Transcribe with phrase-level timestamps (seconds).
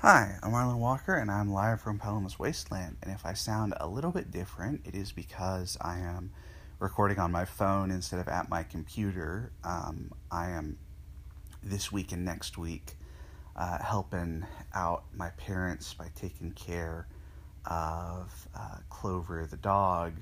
[0.00, 2.98] Hi, I'm Marlon Walker, and I'm live from Pellam's Wasteland.
[3.02, 6.32] And if I sound a little bit different, it is because I am
[6.78, 9.52] recording on my phone instead of at my computer.
[9.64, 10.76] Um, I am
[11.62, 12.98] this week and next week
[13.56, 17.08] uh, helping out my parents by taking care
[17.64, 20.12] of uh, Clover the dog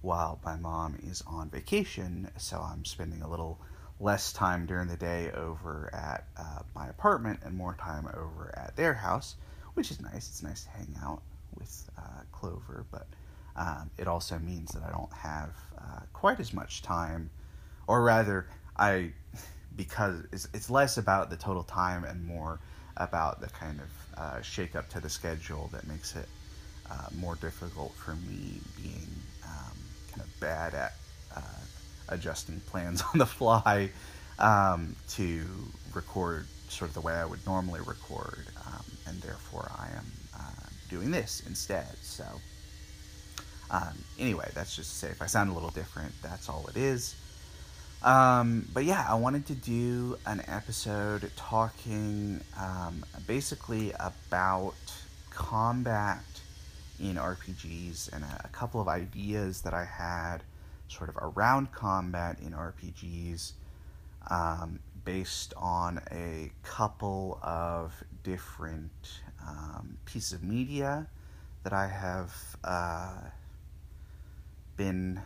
[0.00, 2.30] while my mom is on vacation.
[2.38, 3.60] So I'm spending a little
[4.00, 8.74] less time during the day over at uh, my apartment and more time over at
[8.76, 9.36] their house,
[9.74, 10.28] which is nice.
[10.28, 11.22] It's nice to hang out
[11.58, 13.06] with uh, Clover, but
[13.56, 17.30] um, it also means that I don't have uh, quite as much time,
[17.86, 18.46] or rather,
[18.76, 19.12] I
[19.76, 22.58] because it's, it's less about the total time and more
[22.96, 26.28] about the kind of uh, shake up to the schedule that makes it
[26.90, 29.08] uh, more difficult for me being
[29.44, 29.76] um,
[30.10, 30.94] kind of bad at
[32.10, 33.90] adjusting plans on the fly
[34.38, 35.44] um, to
[35.94, 40.06] record sort of the way I would normally record, um, and therefore I am
[40.38, 41.96] uh, doing this instead.
[42.02, 42.24] So,
[43.70, 46.76] um, anyway, that's just to say if I sound a little different, that's all it
[46.76, 47.16] is.
[48.02, 54.74] Um, but yeah, I wanted to do an episode talking um, basically about
[55.30, 56.24] combat
[56.98, 60.42] in RPGs and a, a couple of ideas that I had
[60.90, 63.52] sort of around combat in RPGs
[64.30, 71.06] um, based on a couple of different um, pieces of media
[71.62, 73.20] that I have uh,
[74.76, 75.20] been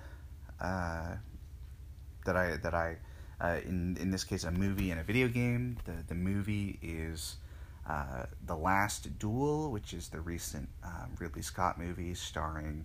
[0.61, 1.17] uh,
[2.25, 2.97] that I that I
[3.41, 5.79] uh, in in this case a movie and a video game.
[5.85, 7.37] The the movie is
[7.89, 12.85] uh, the Last Duel, which is the recent um, Ridley Scott movie starring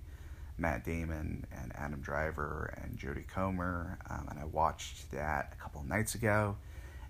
[0.59, 5.83] Matt Damon and Adam Driver and Jodie Comer, um, and I watched that a couple
[5.83, 6.57] nights ago.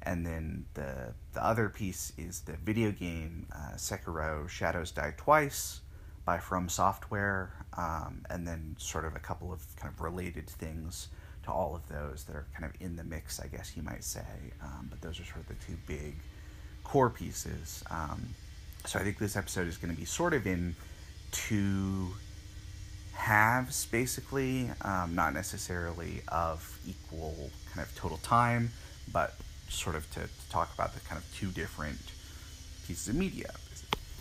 [0.03, 5.81] And then the the other piece is the video game uh, Sekiro: Shadows Die Twice
[6.25, 11.09] by From Software, um, and then sort of a couple of kind of related things
[11.43, 14.03] to all of those that are kind of in the mix, I guess you might
[14.03, 14.25] say.
[14.61, 16.15] Um, but those are sort of the two big
[16.83, 17.83] core pieces.
[17.91, 18.35] Um,
[18.85, 20.75] so I think this episode is going to be sort of in
[21.31, 22.09] two
[23.19, 28.71] halves, basically, um, not necessarily of equal kind of total time,
[29.11, 29.35] but
[29.67, 31.99] sort of to, to talk about the kind of two different
[32.87, 33.53] pieces of media,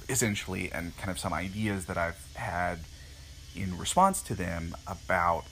[0.08, 2.80] essentially, and kind of some ideas that I've had
[3.54, 5.44] in response to them about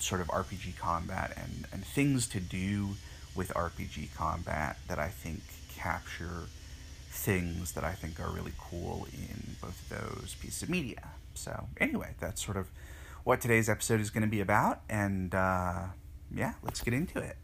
[0.00, 2.88] sort of RPG combat and, and things to do
[3.36, 5.42] with RPG combat that I think
[5.76, 6.48] capture
[7.08, 11.02] things that I think are really cool in both of those pieces of media.
[11.36, 12.70] So, anyway, that's sort of
[13.24, 14.82] what today's episode is going to be about.
[14.88, 15.84] And uh,
[16.34, 17.36] yeah, let's get into it.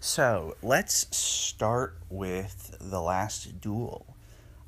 [0.00, 4.16] So, let's start with The Last Duel.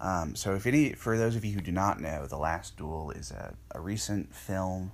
[0.01, 3.11] Um, so, if any, for those of you who do not know, The Last Duel
[3.13, 4.93] is a, a recent film.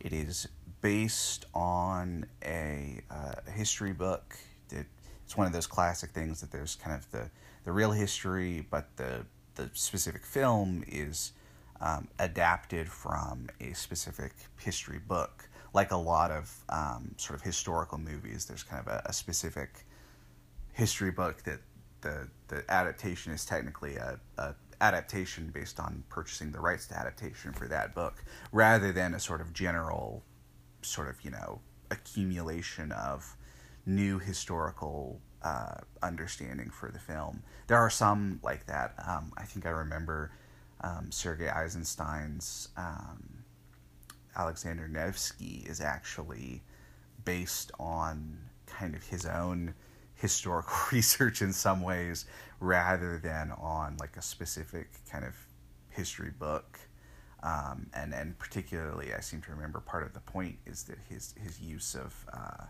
[0.00, 0.48] It is
[0.80, 4.36] based on a, uh, history book.
[4.70, 4.86] That
[5.24, 7.30] it's one of those classic things that there's kind of the,
[7.64, 11.32] the real history, but the the specific film is
[11.80, 15.48] um, adapted from a specific history book.
[15.72, 19.84] Like a lot of um, sort of historical movies, there's kind of a, a, specific
[20.72, 21.60] history book that
[22.00, 27.52] the the adaptation is technically a, a adaptation based on purchasing the rights to adaptation
[27.52, 30.22] for that book, rather than a sort of general,
[30.82, 31.60] sort of you know
[31.90, 33.36] accumulation of
[33.84, 37.42] new historical uh, understanding for the film.
[37.66, 38.94] There are some like that.
[39.06, 40.32] Um, I think I remember
[40.80, 43.44] um, Sergei Eisenstein's um,
[44.36, 46.62] Alexander Nevsky is actually
[47.24, 49.74] based on kind of his own
[50.14, 52.24] historical research in some ways
[52.60, 55.34] rather than on like a specific kind of
[55.90, 56.78] history book.
[57.42, 61.34] Um, and and particularly, I seem to remember part of the point is that his
[61.38, 62.64] his use of uh,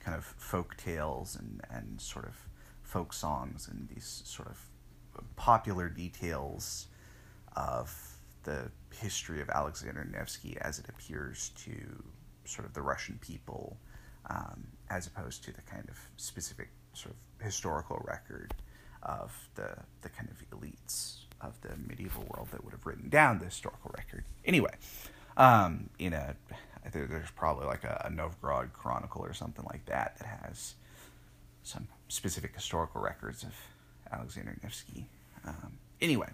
[0.00, 2.48] kind of folk tales and, and sort of
[2.82, 4.58] folk songs and these sort of
[5.36, 6.88] popular details
[7.56, 12.02] of the history of Alexander Nevsky as it appears to
[12.44, 13.76] sort of the Russian people,
[14.28, 18.54] um, as opposed to the kind of specific sort of historical record
[19.02, 23.38] of the the kind of elites of the medieval world that would have written down
[23.38, 24.24] the historical record.
[24.44, 24.74] Anyway,
[25.36, 26.36] um, in a
[26.92, 30.74] there's probably like a, a Novgorod Chronicle or something like that that has
[31.62, 33.54] some specific historical records of
[34.12, 35.06] Alexander Nevsky.
[35.46, 36.28] Um, anyway,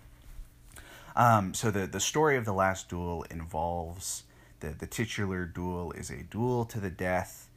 [1.15, 4.25] um, so the, the story of the last duel involves
[4.61, 7.49] the, the titular duel is a duel to the death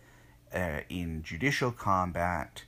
[0.54, 2.64] uh, in judicial combat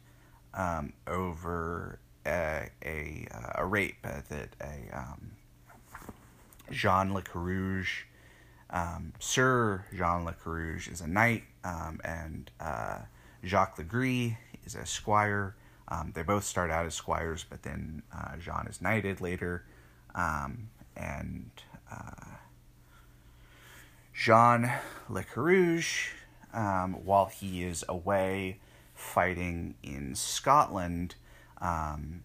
[0.53, 5.31] um, over a a, a rape uh, that a um,
[6.71, 8.05] Jean Le Carrouges,
[8.71, 12.99] um, Sir Jean Le Carrouges is a knight, um, and uh,
[13.43, 15.55] Jacques Legris is a squire.
[15.87, 19.65] Um, they both start out as squires, but then uh, Jean is knighted later,
[20.15, 21.49] um, and
[21.91, 22.37] uh,
[24.13, 24.71] Jean
[25.09, 26.09] Le Carrouges,
[26.53, 28.59] um, while he is away
[28.93, 31.15] fighting in Scotland,
[31.59, 32.23] um,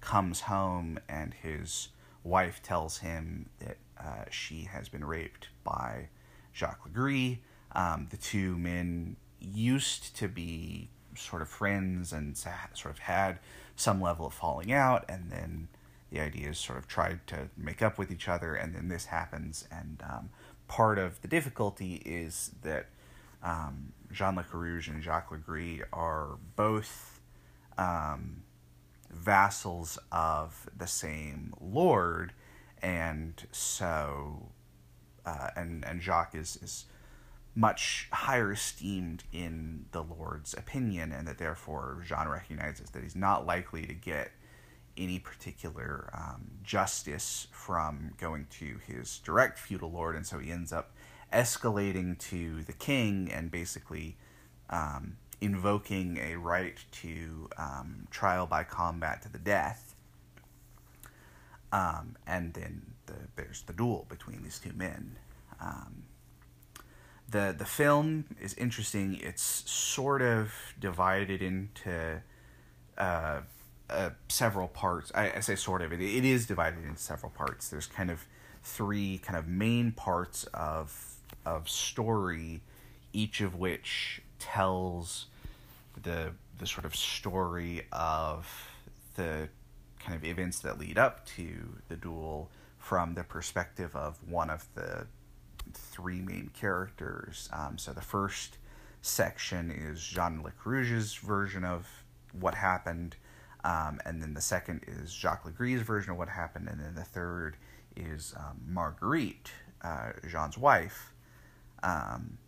[0.00, 1.88] comes home and his
[2.22, 6.08] wife tells him that uh, she has been raped by
[6.54, 7.38] Jacques Legris.
[7.72, 13.38] Um, the two men used to be sort of friends and sort of had
[13.76, 15.68] some level of falling out, and then
[16.10, 19.66] the ideas sort of tried to make up with each other, and then this happens.
[19.70, 20.30] And um,
[20.66, 22.86] part of the difficulty is that
[23.42, 27.20] um, Jean Le Carrouges and Jacques Legris are both
[27.76, 28.42] um,
[29.10, 32.32] vassals of the same lord,
[32.82, 34.50] and so
[35.24, 36.86] uh, and and Jacques is is
[37.54, 43.46] much higher esteemed in the Lord's opinion, and that therefore Jean recognizes that he's not
[43.46, 44.30] likely to get
[44.96, 50.72] any particular um, justice from going to his direct feudal lord, and so he ends
[50.72, 50.92] up
[51.32, 54.16] escalating to the king and basically
[54.70, 59.87] um, invoking a right to um, trial by combat to the death.
[61.72, 65.18] Um, and then the, there's the duel between these two men.
[65.60, 66.04] Um,
[67.28, 69.18] the the film is interesting.
[69.20, 72.22] It's sort of divided into
[72.96, 73.40] uh,
[73.90, 75.12] uh, several parts.
[75.14, 75.92] I, I, say sort of.
[75.92, 77.68] It, it is divided into several parts.
[77.68, 78.26] There's kind of
[78.62, 82.62] three kind of main parts of of story,
[83.12, 85.26] each of which tells
[86.02, 88.70] the the sort of story of
[89.16, 89.48] the
[90.08, 94.66] kind of events that lead up to the duel from the perspective of one of
[94.74, 95.06] the
[95.74, 97.50] three main characters.
[97.52, 98.56] Um, so the first
[99.02, 101.86] section is Jean Le Carrouge's version of
[102.32, 103.16] what happened,
[103.64, 107.04] um, and then the second is Jacques Legris's version of what happened, and then the
[107.04, 107.58] third
[107.94, 109.50] is um, Marguerite,
[109.82, 111.12] uh, Jean's wife,
[111.82, 112.38] um,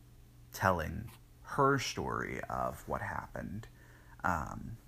[0.54, 1.10] telling
[1.42, 3.66] her story of what happened.
[4.24, 4.78] Um,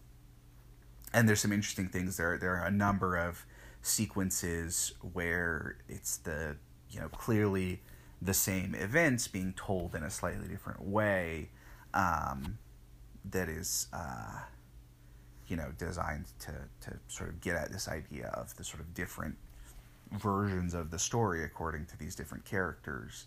[1.12, 2.38] and there's some interesting things there.
[2.38, 3.44] There are a number of
[3.82, 6.56] sequences where it's the
[6.91, 7.81] you know clearly
[8.20, 11.49] the same events being told in a slightly different way
[11.94, 12.59] um,
[13.25, 14.41] that is uh,
[15.49, 18.94] you know designed to to sort of get at this idea of the sort of
[18.94, 19.37] different
[20.12, 23.26] versions of the story according to these different characters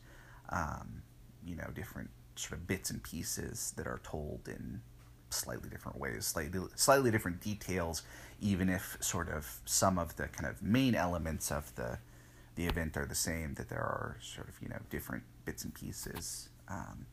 [0.50, 1.02] um,
[1.46, 4.82] you know different sort of bits and pieces that are told in
[5.30, 8.04] slightly different ways, slightly slightly different details,
[8.42, 12.00] even if sort of some of the kind of main elements of the
[12.56, 13.54] the event are the same.
[13.56, 17.06] That there are sort of you know different bits and pieces, um,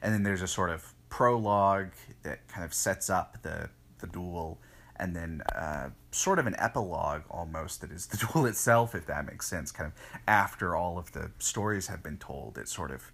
[0.00, 1.92] and then there's a sort of prologue
[2.22, 4.58] that kind of sets up the the duel,
[4.96, 9.26] and then uh, sort of an epilogue almost that is the duel itself, if that
[9.26, 9.72] makes sense.
[9.72, 13.12] Kind of after all of the stories have been told, it sort of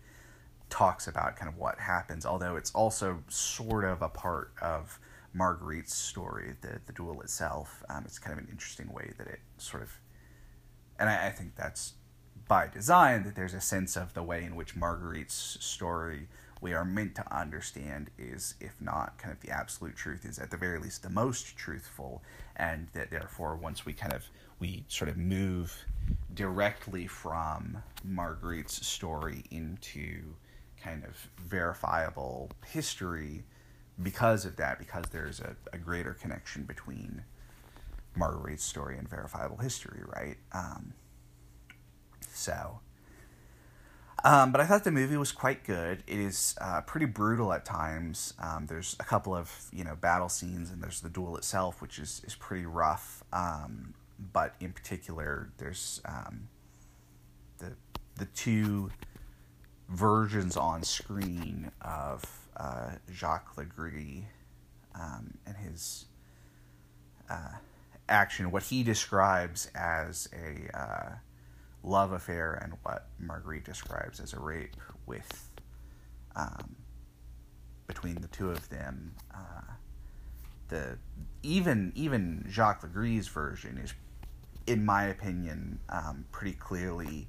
[0.71, 4.99] talks about kind of what happens, although it's also sort of a part of
[5.35, 7.83] Marguerite's story, the, the duel itself.
[7.89, 9.99] Um, it's kind of an interesting way that it sort of,
[10.99, 11.95] and I, I think that's
[12.47, 16.29] by design, that there's a sense of the way in which Marguerite's story
[16.61, 20.51] we are meant to understand is, if not kind of the absolute truth, is at
[20.51, 22.23] the very least the most truthful,
[22.57, 24.25] and that therefore once we kind of
[24.59, 25.85] we sort of move
[26.35, 30.35] directly from Marguerite's story into
[30.83, 33.45] kind of verifiable history
[34.03, 37.23] because of that, because there's a, a greater connection between
[38.17, 40.37] Marguerite's story and verifiable history, right?
[40.53, 40.95] Um,
[42.33, 42.81] so,
[44.25, 46.03] um, but I thought the movie was quite good.
[46.07, 48.35] It is uh, pretty brutal at times.
[48.39, 51.99] Um, there's a couple of you know battle scenes, and there's the duel itself, which
[51.99, 53.23] is is pretty rough.
[53.33, 53.95] Um,
[54.33, 56.49] but in particular, there's um,
[57.59, 57.75] the
[58.17, 58.91] the two
[59.89, 62.23] versions on screen of
[62.57, 64.25] uh, Jacques Legris
[64.95, 66.07] um, and his
[67.31, 67.57] uh,
[68.09, 71.11] action, what he describes as a uh,
[71.83, 74.77] love affair, and what Marguerite describes as a rape
[75.07, 75.51] with
[76.37, 76.77] um,
[77.87, 79.15] between the two of them.
[79.35, 79.73] Uh,
[80.69, 80.99] the
[81.43, 83.95] even even Jacques Legris's version is,
[84.67, 87.29] in my opinion, um, pretty clearly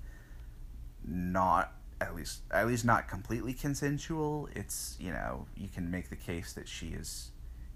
[1.06, 4.50] not at least at least not completely consensual.
[4.56, 7.32] It's you know you can make the case that she is,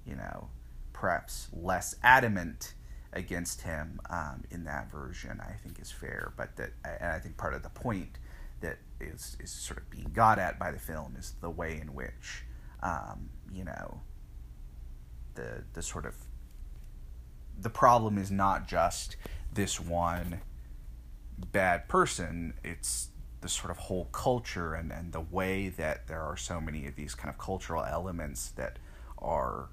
[0.06, 0.50] you know,
[0.94, 2.74] perhaps less adamant
[3.12, 6.34] against him um, in that version, I think is fair.
[6.36, 8.18] But that, and I think part of the point
[8.62, 11.94] that is is sort of being got at by the film is the way in
[11.94, 12.46] which,
[12.82, 14.02] um, you know,
[15.36, 16.16] the the sort of
[17.60, 19.16] the problem is not just
[19.54, 20.42] this one
[21.52, 22.54] bad person.
[22.64, 23.10] It's
[23.44, 26.96] the sort of whole culture and, and the way that there are so many of
[26.96, 28.80] these kind of cultural elements that
[29.20, 29.68] are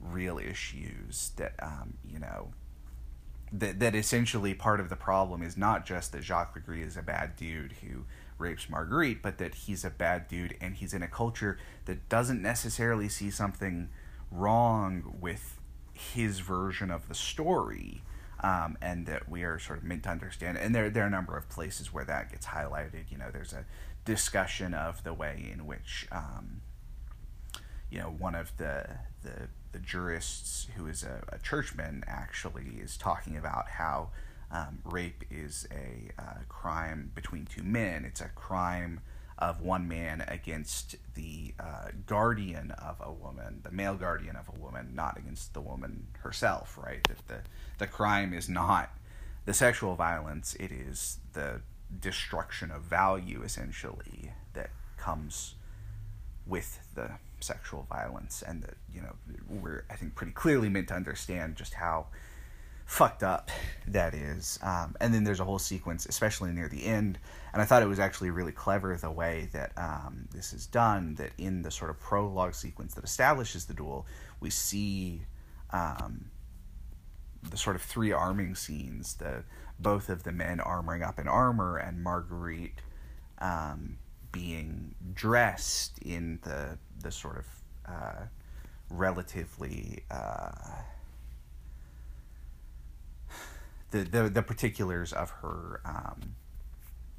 [0.00, 2.52] real issues that um, you know
[3.52, 7.02] that that essentially part of the problem is not just that Jacques Legris is a
[7.02, 8.04] bad dude who
[8.36, 12.42] rapes Marguerite, but that he's a bad dude and he's in a culture that doesn't
[12.42, 13.88] necessarily see something
[14.30, 15.60] wrong with
[15.92, 18.02] his version of the story.
[18.44, 20.58] Um, and that we are sort of meant to understand.
[20.58, 23.04] And there, there are a number of places where that gets highlighted.
[23.10, 23.64] You know, there's a
[24.04, 26.60] discussion of the way in which, um,
[27.90, 28.74] you know, one of the
[29.22, 34.10] the the jurists who is a, a churchman actually is talking about how
[34.50, 38.04] um, rape is a uh, crime between two men.
[38.04, 39.00] It's a crime
[39.38, 44.58] of one man against the uh, guardian of a woman, the male guardian of a
[44.58, 47.02] woman, not against the woman herself, right?
[47.08, 47.40] That the,
[47.78, 48.90] the crime is not
[49.44, 51.60] the sexual violence, it is the
[52.00, 55.54] destruction of value, essentially, that comes
[56.46, 58.42] with the sexual violence.
[58.46, 59.14] And that, you know,
[59.48, 62.06] we're, I think, pretty clearly meant to understand just how
[62.84, 63.50] fucked up
[63.88, 64.58] that is.
[64.62, 67.18] Um, and then there's a whole sequence, especially near the end.
[67.52, 71.14] And I thought it was actually really clever the way that um, this is done.
[71.16, 74.06] That in the sort of prologue sequence that establishes the duel,
[74.40, 75.22] we see
[75.70, 76.30] um,
[77.48, 79.14] the sort of three arming scenes.
[79.14, 79.44] The
[79.78, 82.80] both of the men armoring up in armor, and Marguerite
[83.38, 83.98] um,
[84.32, 87.46] being dressed in the the sort of
[87.86, 88.24] uh,
[88.90, 90.04] relatively.
[90.10, 90.52] Uh,
[93.94, 96.34] the, the the particulars of her um,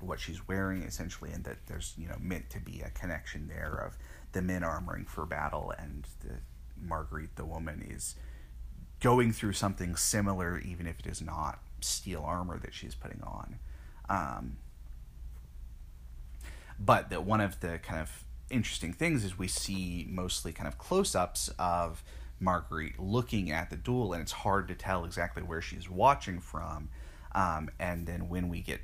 [0.01, 3.81] what she's wearing essentially and that there's you know meant to be a connection there
[3.85, 3.97] of
[4.33, 6.33] the men armoring for battle and the
[6.77, 8.15] Marguerite the woman is
[8.99, 13.55] going through something similar even if it is not steel armor that she's putting on.
[14.09, 14.57] Um,
[16.77, 20.77] but that one of the kind of interesting things is we see mostly kind of
[20.77, 22.03] close-ups of
[22.39, 26.89] Marguerite looking at the duel, and it's hard to tell exactly where she's watching from.
[27.33, 28.81] Um, and then when we get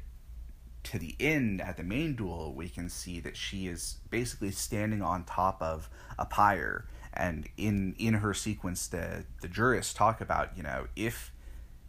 [0.84, 5.02] to the end at the main duel, we can see that she is basically standing
[5.02, 6.88] on top of a pyre.
[7.14, 11.32] And in in her sequence, the the jurists talk about you know if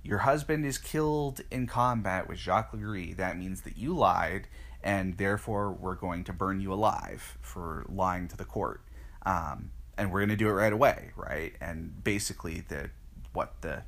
[0.02, 4.48] your husband is killed in combat with Jacques Legris, that means that you lied,
[4.82, 8.82] and therefore we're going to burn you alive for lying to the court.
[9.24, 11.54] Um, and we're going to do it right away, right?
[11.60, 12.90] And basically, the
[13.32, 13.82] what the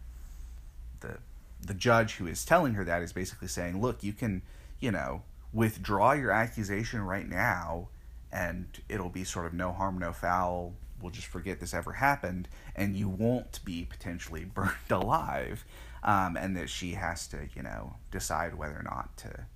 [1.00, 1.18] the
[1.60, 4.42] the judge who is telling her that is basically saying, look, you can,
[4.80, 7.88] you know, withdraw your accusation right now,
[8.30, 10.74] and it'll be sort of no harm, no foul.
[11.00, 15.64] We'll just forget this ever happened, and you won't be potentially burned alive.
[16.02, 19.46] Um, and that she has to, you know, decide whether or not to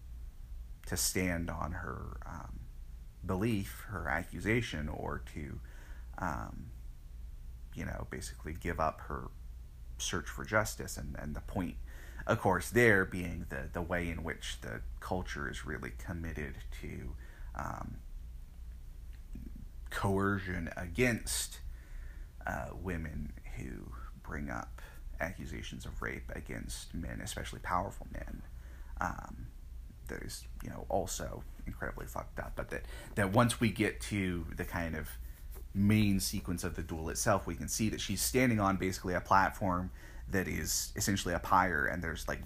[0.87, 2.61] to stand on her um,
[3.27, 5.61] belief, her accusation, or to
[6.19, 6.67] um,
[7.75, 9.29] you know, basically give up her
[9.99, 10.97] search for justice.
[10.97, 11.77] And, and the point,
[12.27, 17.15] of course, there being the, the way in which the culture is really committed to
[17.55, 17.97] um,
[19.91, 21.61] coercion against
[22.47, 24.81] uh, women who bring up
[25.21, 28.43] accusations of rape against men, especially powerful men.
[29.01, 29.47] Um,
[30.09, 32.53] that is, you know, also incredibly fucked up.
[32.57, 32.83] But that,
[33.15, 35.09] that once we get to the kind of
[35.79, 39.21] main sequence of the duel itself, we can see that she's standing on basically a
[39.21, 39.91] platform
[40.31, 42.41] that is essentially a pyre, and there's like,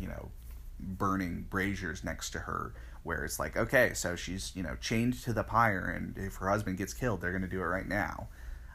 [0.00, 0.30] you know,
[0.78, 5.32] burning braziers next to her, where it's like, okay, so she's you know chained to
[5.32, 8.28] the pyre, and if her husband gets killed, they're to do it right now,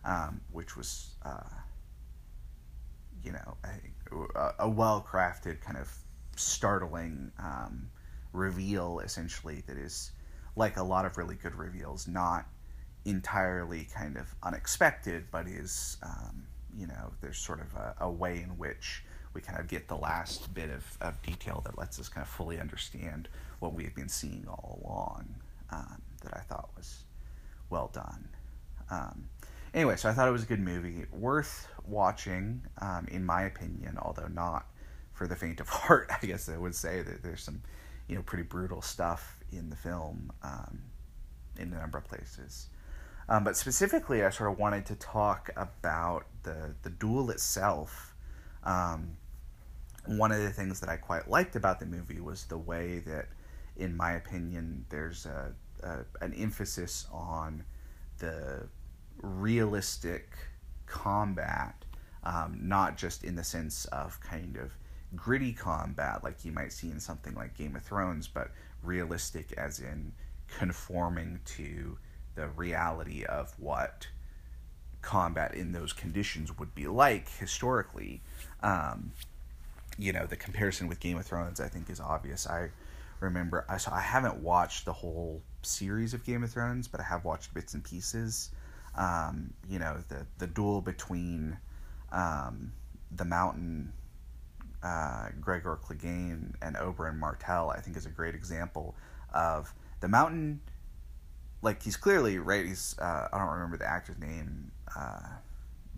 [0.06, 1.50] um, which was, uh,
[3.24, 3.58] you know,
[4.36, 5.90] a, a well crafted kind of
[6.36, 7.90] startling um,
[8.34, 10.12] reveal, essentially that is
[10.56, 12.46] like a lot of really good reveals, not
[13.06, 16.46] entirely kind of unexpected, but is, um,
[16.78, 19.96] you know, there's sort of a, a, way in which we kind of get the
[19.96, 24.10] last bit of, of detail that lets us kind of fully understand what we've been
[24.10, 25.36] seeing all along
[25.72, 27.04] um, that I thought was
[27.70, 28.28] well done.
[28.90, 29.30] Um,
[29.74, 33.98] anyway, so I thought it was a good movie, worth watching, um, in my opinion,
[34.02, 34.66] although not
[35.14, 36.10] for the faint of heart.
[36.22, 37.62] I guess I would say that there's some,
[38.08, 40.80] you know, pretty brutal stuff in the film um,
[41.60, 42.68] in a number of places.
[43.30, 48.16] Um, but specifically, I sort of wanted to talk about the the duel itself,
[48.64, 49.18] um,
[50.06, 53.28] one of the things that I quite liked about the movie was the way that,
[53.76, 55.54] in my opinion, there's a,
[55.84, 57.64] a an emphasis on
[58.20, 58.68] the
[59.22, 60.30] realistic
[60.86, 61.84] combat,
[62.24, 64.72] um, not just in the sense of kind of
[65.16, 68.52] gritty combat like you might see in something like Game of Thrones, but
[68.84, 70.14] realistic as in
[70.48, 71.98] conforming to
[72.38, 74.08] the reality of what
[75.02, 78.22] combat in those conditions would be like historically.
[78.62, 79.12] Um,
[79.98, 82.48] you know, the comparison with Game of Thrones, I think, is obvious.
[82.48, 82.70] I
[83.20, 87.04] remember, I so I haven't watched the whole series of Game of Thrones, but I
[87.04, 88.52] have watched bits and pieces.
[88.96, 91.58] Um, you know, the the duel between
[92.12, 92.72] um,
[93.12, 93.92] the Mountain
[94.84, 98.96] uh, Gregor Clegane and Oberyn Martell, I think, is a great example
[99.34, 100.62] of the Mountain.
[101.62, 102.66] Like he's clearly right.
[102.66, 105.20] He's uh, I don't remember the actor's name, uh,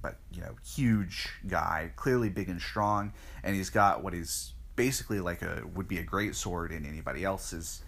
[0.02, 3.14] but you know, huge guy, clearly big and strong,
[3.44, 7.24] and he's got what is basically like a would be a great sword in anybody
[7.24, 7.82] else's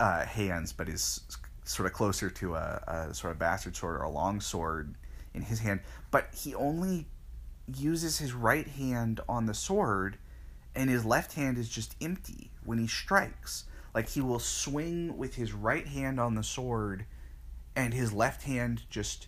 [0.00, 1.20] uh, hands, but is
[1.64, 4.94] sort of closer to a, a sort of bastard sword or a long sword
[5.34, 5.80] in his hand.
[6.10, 7.06] But he only
[7.76, 10.18] uses his right hand on the sword
[10.74, 13.64] and his left hand is just empty when he strikes.
[13.94, 17.06] Like he will swing with his right hand on the sword
[17.74, 19.26] and his left hand just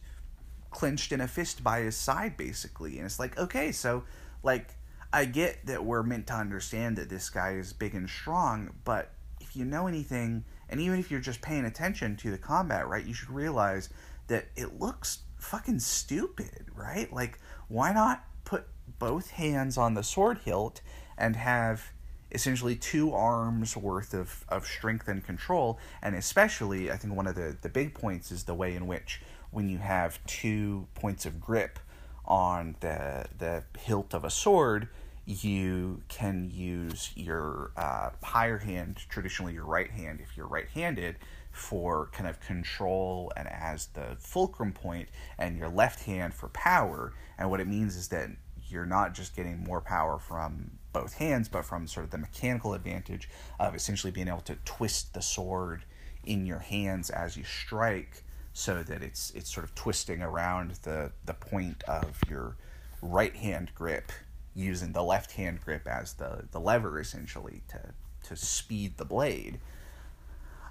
[0.71, 2.97] clenched in a fist by his side basically.
[2.99, 4.05] And it's like, okay, so
[4.43, 4.75] like
[5.13, 9.13] I get that we're meant to understand that this guy is big and strong, but
[9.41, 13.05] if you know anything, and even if you're just paying attention to the combat, right,
[13.05, 13.91] you should realize
[14.29, 17.13] that it looks fucking stupid, right?
[17.13, 17.39] Like,
[17.69, 18.67] why not put
[18.99, 20.81] both hands on the sword hilt
[21.19, 21.93] and have
[22.33, 25.79] essentially two arms worth of, of strength and control.
[26.03, 29.21] And especially, I think one of the, the big points is the way in which
[29.51, 31.79] when you have two points of grip
[32.25, 34.89] on the, the hilt of a sword,
[35.27, 41.17] you can use your uh, higher hand, traditionally your right hand, if you're right handed,
[41.51, 47.13] for kind of control and as the fulcrum point, and your left hand for power.
[47.39, 48.31] And what it means is that
[48.69, 52.75] you're not just getting more power from both hands, but from sort of the mechanical
[52.75, 53.29] advantage
[53.59, 55.85] of essentially being able to twist the sword
[56.25, 61.11] in your hands as you strike so that it's it's sort of twisting around the
[61.25, 62.57] the point of your
[63.01, 64.13] right hand grip
[64.55, 67.81] using the left hand grip as the the lever essentially to
[68.23, 69.59] to speed the blade.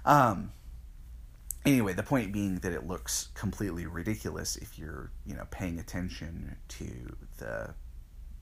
[0.04, 0.52] Um
[1.64, 6.56] anyway the point being that it looks completely ridiculous if you're you know paying attention
[6.68, 7.74] to the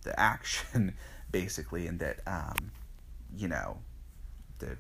[0.03, 0.95] the action
[1.31, 2.71] basically, and that um,
[3.37, 3.79] you know
[4.59, 4.77] the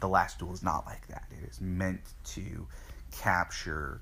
[0.00, 1.24] the last duel is not like that.
[1.30, 2.66] It is meant to
[3.12, 4.00] capture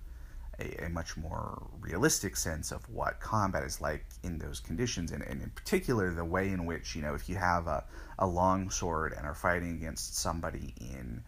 [0.58, 5.22] a, a, much more realistic sense of what combat is like in those conditions, and,
[5.22, 7.84] and in particular the way in which you know if you have a,
[8.18, 11.22] a long sword and are fighting against somebody in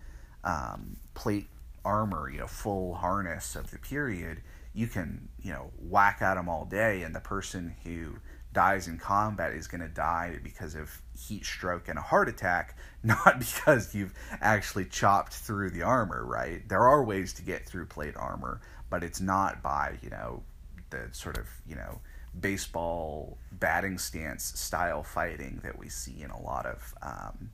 [0.44, 1.48] um, plate
[1.84, 4.40] armor, you know, full harness of the period,
[4.72, 8.14] you can you know whack at them all day, and the person who
[8.54, 12.78] dies in combat is going to die because of heat stroke and a heart attack,
[13.02, 16.66] not because you've actually chopped through the armor, right?
[16.68, 20.42] There are ways to get through plate armor, but it's not by, you know,
[20.90, 22.00] the sort of, you know,
[22.38, 27.50] baseball batting stance style fighting that we see in a lot of um,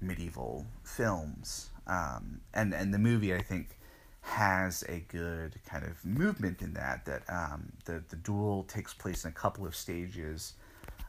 [0.00, 1.70] medieval films.
[1.86, 3.78] Um, and, and the movie, I think,
[4.26, 9.24] has a good kind of movement in that that um, the the duel takes place
[9.24, 10.54] in a couple of stages,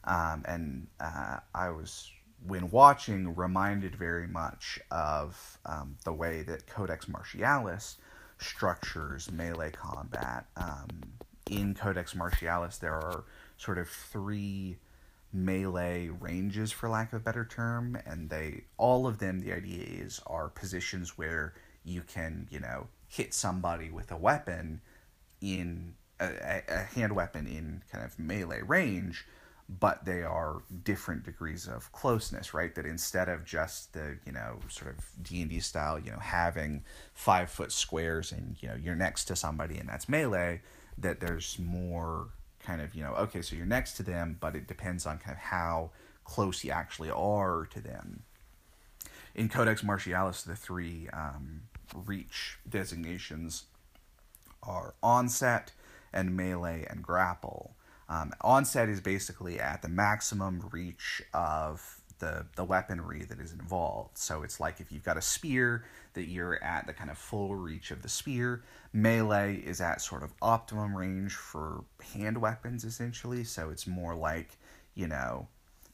[0.03, 2.11] um, and uh, I was
[2.45, 7.95] when watching reminded very much of um, the way that Codex Martialis
[8.37, 10.45] structures melee combat.
[10.55, 10.87] Um,
[11.49, 13.23] in Codex Martialis, there are
[13.57, 14.77] sort of three
[15.33, 19.39] melee ranges, for lack of a better term, and they all of them.
[19.39, 24.81] The idea is are positions where you can you know hit somebody with a weapon
[25.41, 29.25] in a, a hand weapon in kind of melee range
[29.69, 32.73] but they are different degrees of closeness right?
[32.75, 37.49] That instead of just the you know sort of d&d style you know having five
[37.49, 40.61] foot squares and you know you're next to somebody and that's melee
[40.97, 44.67] that there's more kind of you know okay so you're next to them but it
[44.67, 45.91] depends on kind of how
[46.27, 48.23] close you actually are to them.
[49.33, 51.61] In codex martialis the three um,
[51.95, 53.63] reach designations
[54.63, 55.71] are onset
[56.13, 57.75] and melee and grapple.
[58.09, 64.17] Um, onset is basically at the maximum reach of the, the weaponry that is involved.
[64.17, 67.55] So it's like if you've got a spear, that you're at the kind of full
[67.55, 68.63] reach of the spear.
[68.91, 71.83] Melee is at sort of optimum range for
[72.15, 73.43] hand weapons, essentially.
[73.43, 74.57] So it's more like
[74.97, 75.47] you know,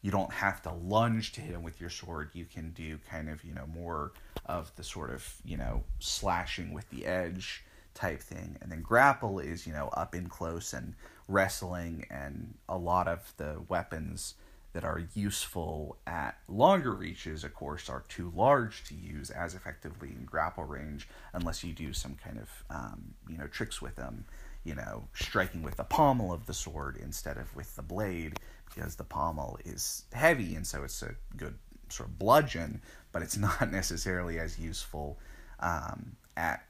[0.03, 2.29] you don't have to lunge to hit him with your sword.
[2.33, 4.11] You can do kind of, you know, more
[4.45, 7.63] of the sort of, you know, slashing with the edge
[7.95, 8.57] type thing.
[8.61, 10.93] And then grapple is, you know, up in close and
[11.29, 14.35] wrestling and a lot of the weapons
[14.73, 20.09] that are useful at longer reaches, of course, are too large to use as effectively
[20.09, 24.25] in grapple range unless you do some kind of, um, you know, tricks with them
[24.63, 28.39] you know, striking with the pommel of the sword instead of with the blade
[28.73, 31.55] because the pommel is heavy and so it's a good
[31.89, 32.81] sort of bludgeon,
[33.11, 35.19] but it's not necessarily as useful
[35.59, 36.65] um, at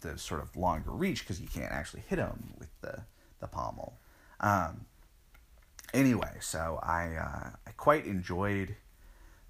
[0.00, 3.02] the sort of longer reach because you can't actually hit them with the,
[3.40, 3.98] the pommel.
[4.40, 4.86] Um,
[5.94, 8.76] anyway, so I, uh, I quite enjoyed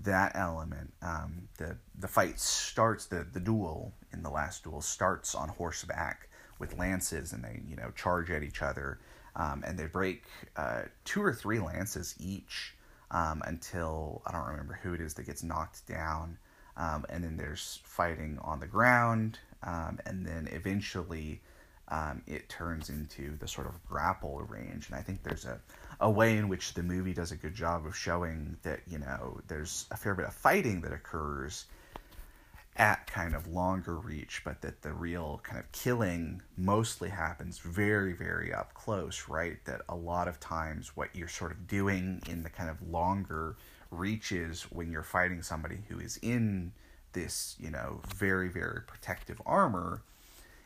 [0.00, 0.92] that element.
[1.02, 6.28] Um, the the fight starts the the duel in the last duel starts on horseback
[6.58, 8.98] with lances and they you know charge at each other
[9.36, 10.24] um, and they break
[10.56, 12.74] uh, two or three lances each
[13.10, 16.38] um, until I don't remember who it is that gets knocked down.
[16.76, 19.38] Um, and then there's fighting on the ground.
[19.62, 21.40] Um, and then eventually
[21.88, 24.88] um, it turns into the sort of grapple range.
[24.88, 25.60] And I think there's a
[26.00, 29.40] a way in which the movie does a good job of showing that you know
[29.48, 31.64] there's a fair bit of fighting that occurs
[32.76, 38.12] at kind of longer reach, but that the real kind of killing mostly happens very,
[38.12, 39.64] very up close, right?
[39.64, 43.56] That a lot of times what you're sort of doing in the kind of longer
[43.90, 46.72] reaches when you're fighting somebody who is in
[47.12, 50.02] this, you know, very, very protective armor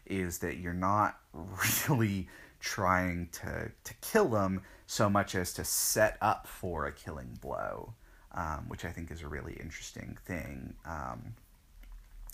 [0.06, 1.18] is that you're not
[1.88, 2.28] really
[2.60, 7.94] trying to, to kill them so much as to set up for a killing blow,
[8.34, 10.74] um, which I think is a really interesting thing.
[10.84, 11.34] Um,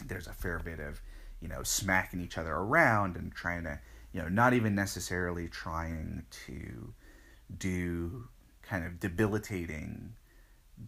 [0.06, 1.00] there's a fair bit of
[1.40, 3.78] you know smacking each other around and trying to
[4.12, 6.92] you know not even necessarily trying to
[7.58, 8.28] do
[8.62, 10.14] kind of debilitating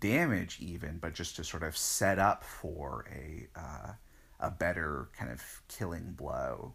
[0.01, 3.93] damage even but just to sort of set up for a uh,
[4.41, 6.75] a better kind of killing blow.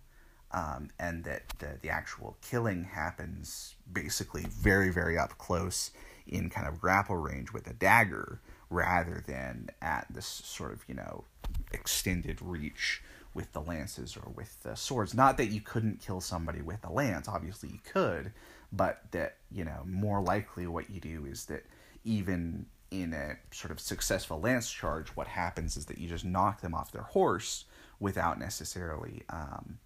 [0.51, 5.89] Um, and that the, the actual killing happens basically very very up close
[6.27, 10.93] in kind of grapple range with a dagger rather than at this sort of you
[10.93, 11.25] know
[11.71, 13.01] extended reach
[13.33, 15.13] with the lances or with the swords.
[15.13, 18.31] Not that you couldn't kill somebody with a lance, obviously you could,
[18.71, 21.65] but that, you know, more likely what you do is that
[22.03, 26.61] even in a sort of successful lance charge, what happens is that you just knock
[26.61, 27.65] them off their horse
[27.99, 29.79] without necessarily um,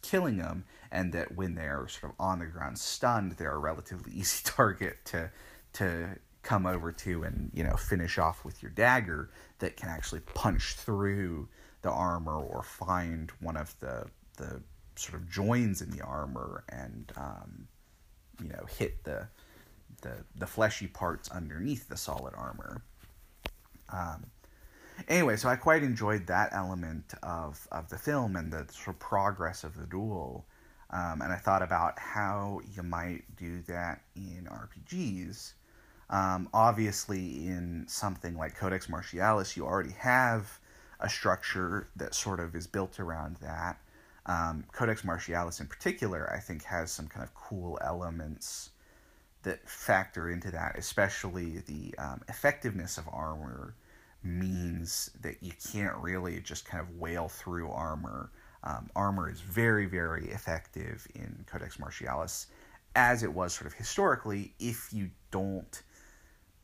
[0.00, 4.12] killing them, and that when they're sort of on the ground stunned, they're a relatively
[4.14, 5.30] easy target to
[5.74, 10.20] to come over to and you know finish off with your dagger that can actually
[10.20, 11.48] punch through
[11.82, 14.62] the armor or find one of the the
[14.96, 17.66] sort of joins in the armor and um,
[18.40, 19.26] you know hit the
[20.02, 22.82] the the fleshy parts underneath the solid armor.
[23.90, 24.26] Um,
[25.08, 28.98] anyway, so I quite enjoyed that element of of the film and the sort of
[28.98, 30.46] progress of the duel.
[30.90, 35.54] Um, and I thought about how you might do that in RPGs.
[36.10, 40.58] Um, obviously, in something like Codex Martialis, you already have
[41.00, 43.78] a structure that sort of is built around that.
[44.26, 48.70] Um, Codex Martialis, in particular, I think has some kind of cool elements
[49.42, 53.74] that factor into that, especially the um, effectiveness of armor
[54.22, 58.30] means that you can't really just kind of whale through armor.
[58.62, 62.46] Um, armor is very, very effective in Codex Martialis,
[62.96, 65.82] as it was sort of historically, if you don't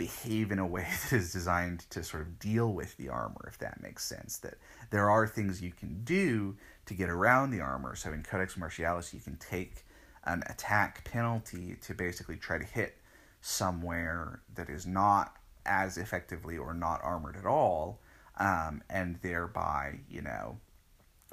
[0.01, 3.59] behave in a way that is designed to sort of deal with the armor, if
[3.59, 4.39] that makes sense.
[4.39, 4.55] That
[4.89, 7.95] there are things you can do to get around the armor.
[7.95, 9.85] So in Codex Martialis, you can take
[10.25, 12.97] an attack penalty to basically try to hit
[13.43, 15.37] somewhere that is not
[15.67, 18.01] as effectively or not armored at all,
[18.39, 20.57] um, and thereby, you know,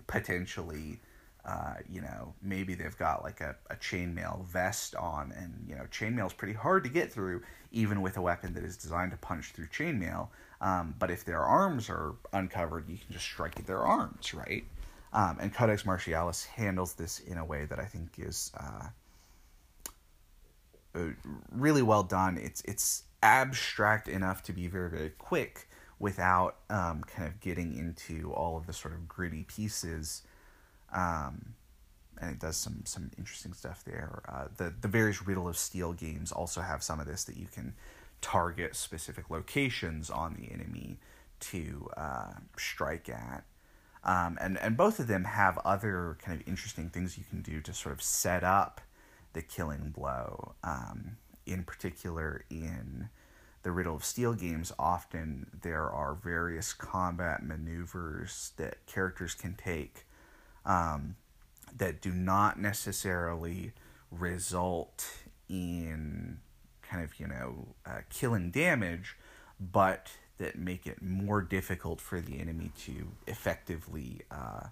[0.08, 0.99] potentially
[1.47, 5.83] uh, you know, maybe they've got like a, a chainmail vest on, and you know,
[5.83, 9.17] chainmail is pretty hard to get through, even with a weapon that is designed to
[9.17, 10.27] punch through chainmail.
[10.60, 14.65] Um, but if their arms are uncovered, you can just strike at their arms, right?
[15.13, 18.88] Um, and Codex Martialis handles this in a way that I think is uh,
[20.95, 20.99] uh,
[21.51, 22.38] really well done.
[22.38, 28.33] It's it's abstract enough to be very very quick without um, kind of getting into
[28.33, 30.23] all of the sort of gritty pieces
[30.93, 31.54] um,
[32.19, 34.21] and it does some some interesting stuff there.
[34.28, 37.47] Uh, the the various Riddle of Steel games also have some of this that you
[37.47, 37.73] can
[38.21, 41.00] target specific locations on the enemy
[41.39, 43.43] to uh, strike at.
[44.04, 47.62] Um, and and both of them have other kind of interesting things you can do
[47.62, 48.82] to sort of set up
[49.34, 50.56] the killing blow.
[50.63, 53.10] Um, in particular, in
[53.63, 60.07] the Riddle of Steel games, often there are various combat maneuvers that characters can take
[60.67, 61.15] um,
[61.75, 63.71] that do not necessarily
[64.12, 65.06] result
[65.49, 66.39] in
[66.84, 69.15] kind of, you know, uh, killing damage,
[69.60, 74.67] but that make it more difficult for the enemy to effectively, uh,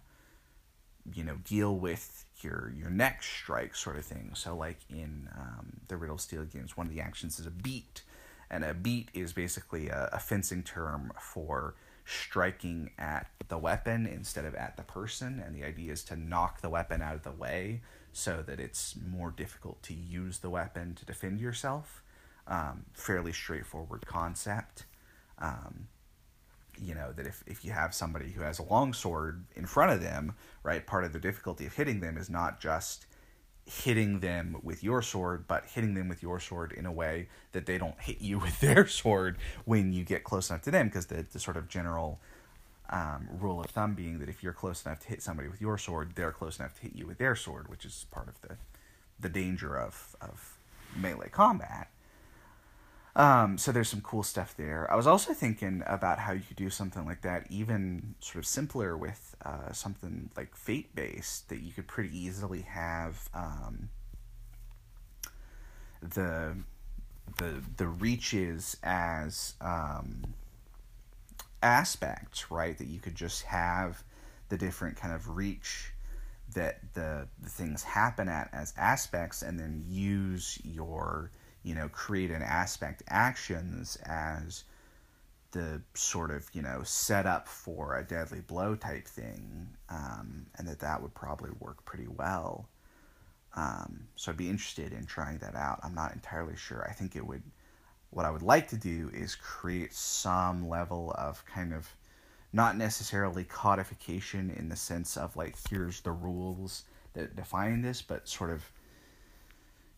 [1.13, 4.31] you know, deal with your your next strike sort of thing.
[4.33, 8.03] So, like in um, the Riddle Steel games, one of the actions is a beat,
[8.49, 14.45] and a beat is basically a, a fencing term for striking at the weapon instead
[14.45, 15.41] of at the person.
[15.45, 17.81] And the idea is to knock the weapon out of the way
[18.13, 22.01] so that it's more difficult to use the weapon to defend yourself.
[22.47, 24.85] Um, fairly straightforward concept.
[25.39, 25.87] Um,
[26.79, 29.91] you know that if, if you have somebody who has a long sword in front
[29.91, 33.05] of them right part of the difficulty of hitting them is not just
[33.65, 37.65] hitting them with your sword but hitting them with your sword in a way that
[37.65, 41.07] they don't hit you with their sword when you get close enough to them because
[41.07, 42.19] the, the sort of general
[42.89, 45.77] um, rule of thumb being that if you're close enough to hit somebody with your
[45.77, 48.57] sword they're close enough to hit you with their sword which is part of the
[49.19, 50.57] the danger of of
[50.95, 51.89] melee combat
[53.15, 54.91] um, so there's some cool stuff there.
[54.91, 58.45] I was also thinking about how you could do something like that, even sort of
[58.45, 63.89] simpler with uh, something like fate based, that you could pretty easily have um,
[66.01, 66.57] the
[67.37, 70.33] the the reaches as um,
[71.63, 72.77] aspects, right?
[72.77, 74.03] That you could just have
[74.49, 75.93] the different kind of reach
[76.53, 81.31] that the, the things happen at as aspects, and then use your
[81.65, 84.63] you know, create an aspect actions as
[85.51, 90.79] the sort of, you know, setup for a deadly blow type thing, um, and that
[90.79, 92.69] that would probably work pretty well.
[93.55, 95.79] Um, so I'd be interested in trying that out.
[95.81, 96.85] I'm not entirely sure.
[96.89, 97.43] I think it would,
[98.11, 101.87] what I would like to do is create some level of kind of,
[102.53, 108.29] not necessarily codification in the sense of like, here's the rules that define this, but
[108.29, 108.63] sort of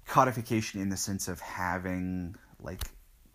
[0.07, 2.81] codification in the sense of having like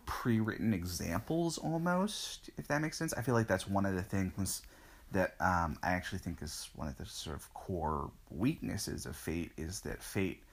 [0.05, 3.13] pre-written examples almost if that makes sense.
[3.13, 4.63] I feel like that's one of the things
[5.13, 9.51] that um, i actually think is one of the sort of core weaknesses of fate
[9.57, 10.43] is that fate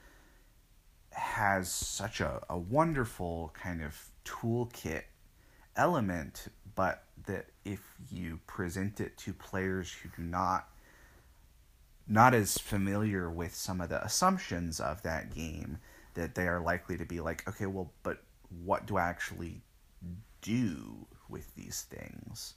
[1.13, 5.03] has such a, a wonderful kind of toolkit
[5.77, 7.81] element but that if
[8.13, 10.69] you present it to players who do not
[12.07, 15.79] not as familiar with some of the assumptions of that game
[16.15, 18.23] that they are likely to be like, okay, well, but
[18.65, 19.61] what do I actually
[20.43, 22.55] do with these things,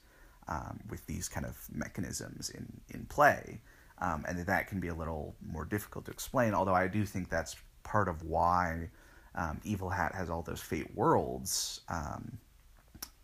[0.48, 3.62] um, with these kind of mechanisms in in play,
[4.00, 6.54] um, and that that can be a little more difficult to explain.
[6.54, 8.90] Although I do think that's part of why
[9.36, 11.82] um, Evil Hat has all those Fate Worlds.
[11.90, 12.40] Um,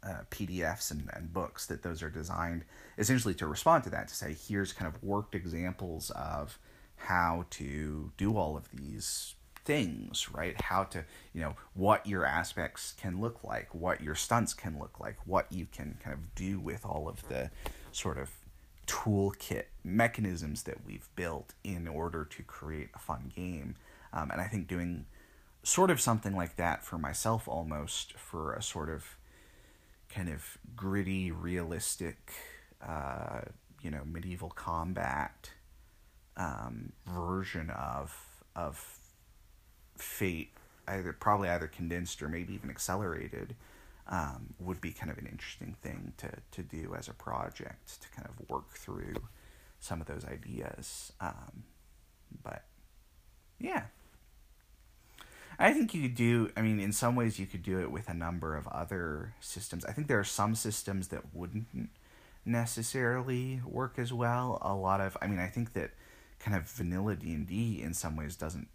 [0.02, 2.64] uh, PDFs and, and books that those are designed
[2.98, 6.58] essentially to respond to that to say here's kind of worked examples of
[6.96, 10.60] how to do all of these things, right?
[10.62, 15.00] How to, you know, what your aspects can look like, what your stunts can look
[15.00, 17.52] like, what you can kind of do with all of the
[17.92, 18.32] sort of
[18.88, 23.76] toolkit mechanisms that we've built in order to create a fun game.
[24.12, 25.06] Um, and I think doing
[25.62, 29.18] sort of something like that for myself almost for a sort of
[30.10, 32.32] kind of gritty, realistic,
[32.86, 33.42] uh,
[33.82, 35.52] you know, medieval combat
[36.38, 38.16] um, version of
[38.56, 38.99] of
[40.02, 40.52] fate,
[40.88, 43.56] either probably either condensed or maybe even accelerated,
[44.08, 48.10] um, would be kind of an interesting thing to to do as a project to
[48.10, 49.16] kind of work through
[49.80, 51.14] some of those ideas.
[51.22, 51.64] Um,
[52.44, 52.64] but
[53.60, 53.84] yeah,
[55.58, 56.52] I think you could do.
[56.56, 59.86] I mean, in some ways, you could do it with a number of other systems.
[59.86, 61.90] I think there are some systems that wouldn't
[62.46, 64.58] necessarily work as well.
[64.62, 65.92] A lot of, I mean, I think that
[66.40, 68.70] kind of vanilla D and D in some ways doesn't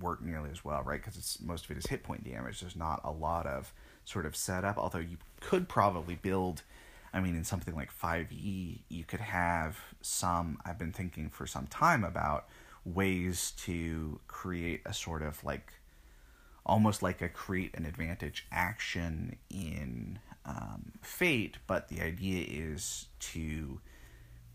[0.00, 1.00] work nearly as well, right?
[1.00, 2.60] Because it's most of it is hit point damage.
[2.60, 3.72] There's not a lot of
[4.04, 4.78] sort of setup.
[4.78, 6.62] Although you could probably build.
[7.12, 10.58] I mean, in something like 5e, you could have some.
[10.64, 12.48] I've been thinking for some time about
[12.84, 15.72] ways to create a sort of like
[16.66, 23.80] almost like a create an advantage action in um, Fate, but the idea is to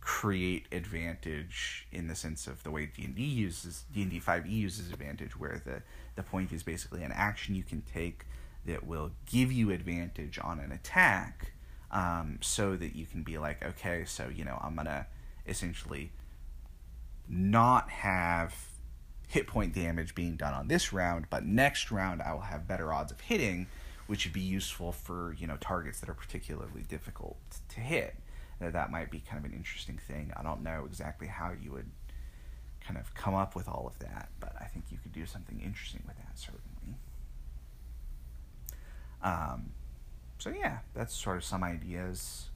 [0.01, 5.61] create advantage in the sense of the way D&D uses D&D 5e uses advantage where
[5.65, 5.81] the
[6.15, 8.25] the point is basically an action you can take
[8.65, 11.53] that will give you advantage on an attack
[11.91, 15.05] um, so that you can be like okay so you know I'm going to
[15.47, 16.11] essentially
[17.27, 18.55] not have
[19.27, 22.93] hit point damage being done on this round but next round I will have better
[22.93, 23.67] odds of hitting
[24.09, 27.37] which would be useful for you know targets that are particularly difficult
[27.69, 28.15] to hit.
[28.59, 30.31] That that might be kind of an interesting thing.
[30.35, 31.89] I don't know exactly how you would
[32.85, 35.61] kind of come up with all of that, but I think you could do something
[35.63, 36.97] interesting with that certainly.
[39.21, 39.71] Um,
[40.37, 42.49] so yeah, that's sort of some ideas.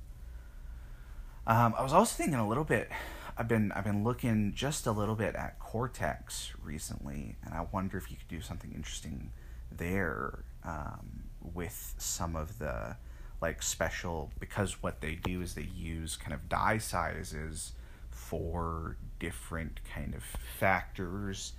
[1.46, 2.89] Um, I was also thinking a little bit.
[3.38, 7.98] I've been I've been looking just a little bit at Cortex recently, and I wonder
[7.98, 9.32] if you could do something interesting
[9.72, 12.96] there um, with some of the
[13.43, 17.73] like special because what they do is they use kind of die sizes
[18.10, 20.23] for different kind of
[20.58, 21.51] factors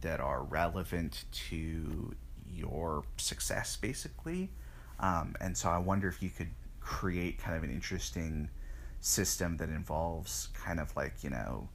[0.00, 2.14] that are relevant to
[2.50, 4.48] your success basically.
[4.98, 6.48] Um, and so i wonder if you could
[6.80, 8.48] create kind of an interesting
[9.00, 11.68] system that involves kind of like you know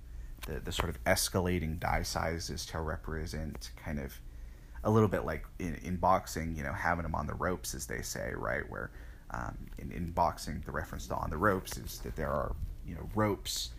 [0.48, 4.20] the, the sort of escalating die sizes to represent kind of
[4.84, 7.86] a little bit like in, in boxing you know having them on the ropes as
[7.86, 8.68] they say right?
[8.68, 8.90] Where
[9.32, 12.96] um, in, in boxing the reference to on the ropes is that there are you
[12.96, 13.72] know ropes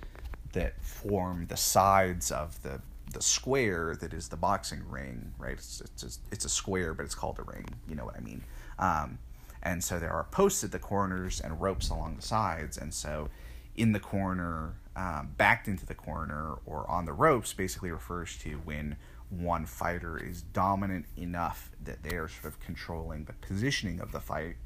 [0.53, 2.81] that form the sides of the
[3.13, 5.53] the square that is the boxing ring, right?
[5.53, 7.67] It's it's a, it's a square, but it's called a ring.
[7.89, 8.43] You know what I mean?
[8.79, 9.19] Um,
[9.63, 13.29] and so there are posts at the corners and ropes along the sides, and so
[13.77, 18.61] in the corner, um, backed into the corner, or on the ropes, basically refers to
[18.65, 18.97] when
[19.31, 24.21] one fighter is dominant enough that they are sort of controlling the positioning of the
[24.21, 24.57] fight,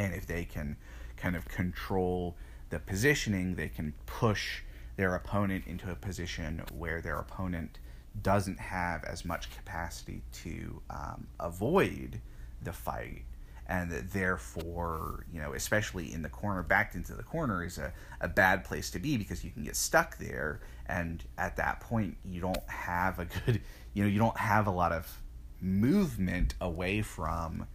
[0.00, 0.76] and if they can
[1.18, 2.34] kind of control
[2.70, 4.62] the positioning, they can push
[4.96, 7.78] their opponent into a position where their opponent
[8.22, 12.20] doesn't have as much capacity to um, avoid
[12.62, 13.24] the fight.
[13.66, 18.26] And therefore you know especially in the corner backed into the corner is a, a
[18.26, 20.60] bad place to be because you can get stuck there.
[20.86, 23.60] And at that point you don't have a good
[23.94, 25.22] you know you don't have a lot of
[25.60, 27.66] movement away from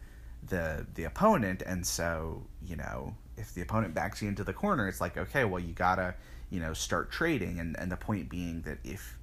[0.48, 4.88] the the opponent and so you know if the opponent backs you into the corner
[4.88, 6.14] it's like okay well you gotta
[6.50, 9.18] you know start trading and and the point being that if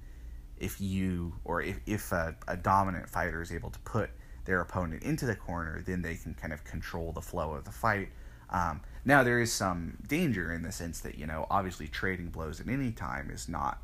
[0.57, 4.09] if you or if, if a, a dominant fighter is able to put
[4.45, 7.71] their opponent into the corner then they can kind of control the flow of the
[7.71, 8.09] fight.
[8.49, 12.59] Um, now there is some danger in the sense that you know obviously trading blows
[12.59, 13.81] at any time is not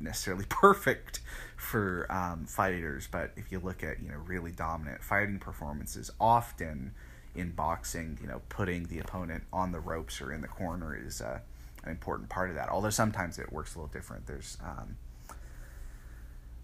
[0.00, 1.20] necessarily perfect
[1.56, 6.92] for um, fighters but if you look at you know really dominant fighting performances often
[7.34, 11.20] in boxing you know putting the opponent on the ropes or in the corner is
[11.20, 11.38] uh,
[11.84, 12.68] an important part of that.
[12.68, 14.26] Although sometimes it works a little different.
[14.26, 14.96] There's um,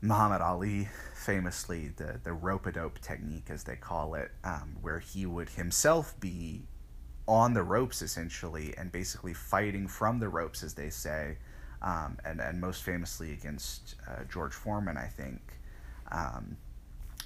[0.01, 4.99] Muhammad Ali, famously the the rope a dope technique, as they call it, um, where
[4.99, 6.63] he would himself be
[7.29, 11.37] on the ropes essentially and basically fighting from the ropes, as they say,
[11.83, 15.41] um, and and most famously against uh, George Foreman, I think.
[16.13, 16.57] Um,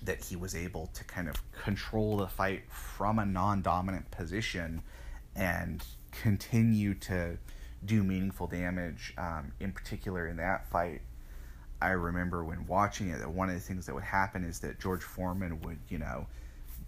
[0.03, 4.83] that he was able to kind of control the fight from a non-dominant position
[5.35, 7.39] and continue to
[7.85, 9.15] do meaningful damage.
[9.17, 11.01] Um, in particular, in that fight,
[11.81, 14.79] I remember when watching it that one of the things that would happen is that
[14.81, 16.27] George Foreman would, you know,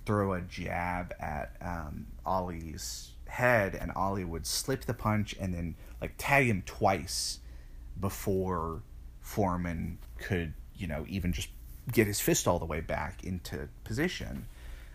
[0.04, 5.74] throw a jab at um, Ali's head, and Ali would slip the punch and then
[6.00, 7.40] like tag him twice
[8.00, 8.82] before
[9.20, 11.48] Foreman could, you know, even just
[11.92, 14.46] get his fist all the way back into position.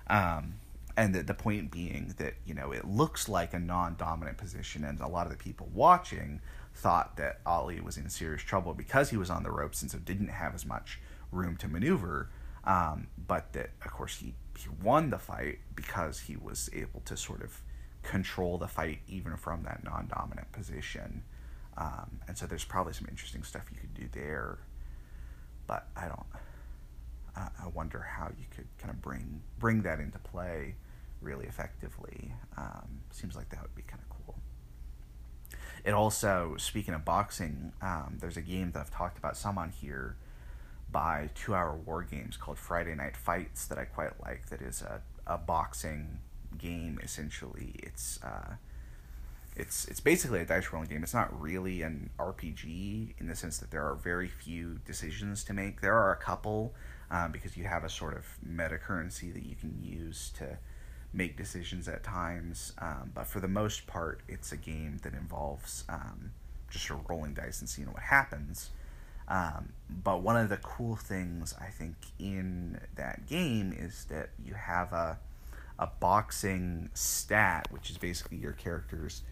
[0.08, 0.56] Um,
[0.98, 5.00] and the, the point being that you know it looks like a non-dominant position and
[5.00, 6.42] a lot of the people watching
[6.76, 9.98] thought that ali was in serious trouble because he was on the ropes and so
[10.00, 11.00] didn't have as much
[11.32, 12.30] room to maneuver
[12.66, 17.16] um, but that of course he, he won the fight because he was able to
[17.18, 17.62] sort of
[18.04, 21.24] control the fight even from that non-dominant position
[21.78, 24.60] um, and so there's probably some interesting stuff you could do there
[25.68, 26.26] but i don't
[27.36, 30.76] I wonder how you could kind of bring bring that into play
[31.22, 32.34] really effectively.
[32.58, 34.36] Um, seems like that would be kind of cool.
[35.86, 39.70] It also, speaking of boxing, um, there's a game that I've talked about some on
[39.70, 40.18] here
[40.92, 44.50] by Two Hour War Games called Friday Night Fights that I quite like.
[44.50, 46.20] That is a, a boxing
[46.58, 47.76] game essentially.
[47.82, 48.56] It's uh,
[49.56, 51.04] it's it's basically a dice rolling game.
[51.04, 55.54] It's not really an RPG in the sense that there are very few decisions to
[55.54, 55.82] make.
[55.82, 56.74] There are a couple
[57.10, 60.58] um, because you have a sort of meta currency that you can use to
[61.14, 62.74] make decisions at times.
[62.80, 66.32] Um, but for the most part, it's a game that involves um,
[66.70, 68.70] just sort of rolling dice and seeing what happens.
[69.28, 74.54] Um, but one of the cool things I think in that game is that you
[74.54, 75.20] have a
[75.82, 79.24] a boxing stat, which is basically your character's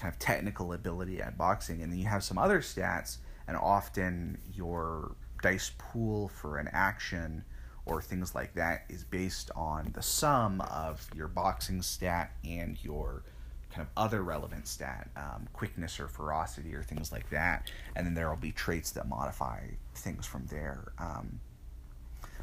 [0.00, 4.38] kind of technical ability at boxing, and then you have some other stats, and often
[4.52, 7.44] your dice pool for an action
[7.86, 13.24] or things like that is based on the sum of your boxing stat and your
[13.70, 17.70] kind of other relevant stat, um, quickness or ferocity or things like that.
[17.96, 19.60] And then there will be traits that modify
[19.94, 20.92] things from there.
[20.98, 21.40] Um,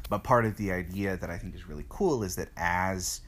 [0.08, 3.20] but part of the idea that I think is really cool is that as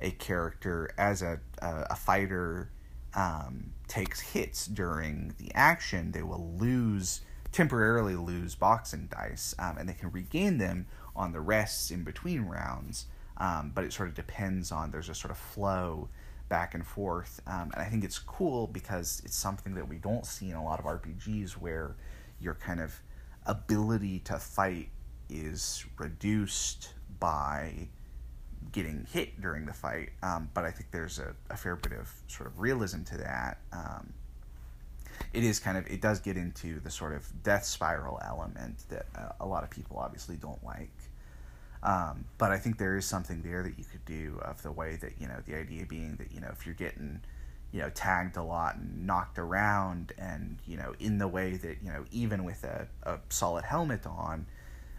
[0.00, 2.70] a character, as a, a, a fighter
[3.14, 7.20] um, takes hits during the action, they will lose
[7.52, 12.42] temporarily lose boxing dice, um, and they can regain them on the rests in between
[12.42, 13.06] rounds.
[13.36, 16.08] Um, but it sort of depends on there's a sort of flow
[16.48, 20.26] back and forth, um, and I think it's cool because it's something that we don't
[20.26, 21.96] see in a lot of RPGs where
[22.40, 23.00] your kind of
[23.46, 24.90] ability to fight
[25.30, 27.88] is reduced by
[28.70, 30.10] getting hit during the fight.
[30.22, 33.58] Um, but I think there's a, a, fair bit of sort of realism to that.
[33.72, 34.12] Um,
[35.32, 39.06] it is kind of it does get into the sort of death spiral element that
[39.16, 40.90] uh, a lot of people obviously don't like.
[41.82, 44.96] Um, but I think there is something there that you could do of the way
[44.96, 47.20] that you know the idea being that you know if you're getting
[47.72, 51.78] you know tagged a lot and knocked around and you know in the way that
[51.82, 54.46] you know even with a, a solid helmet on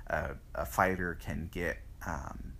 [0.07, 2.52] a, a fighter can get um,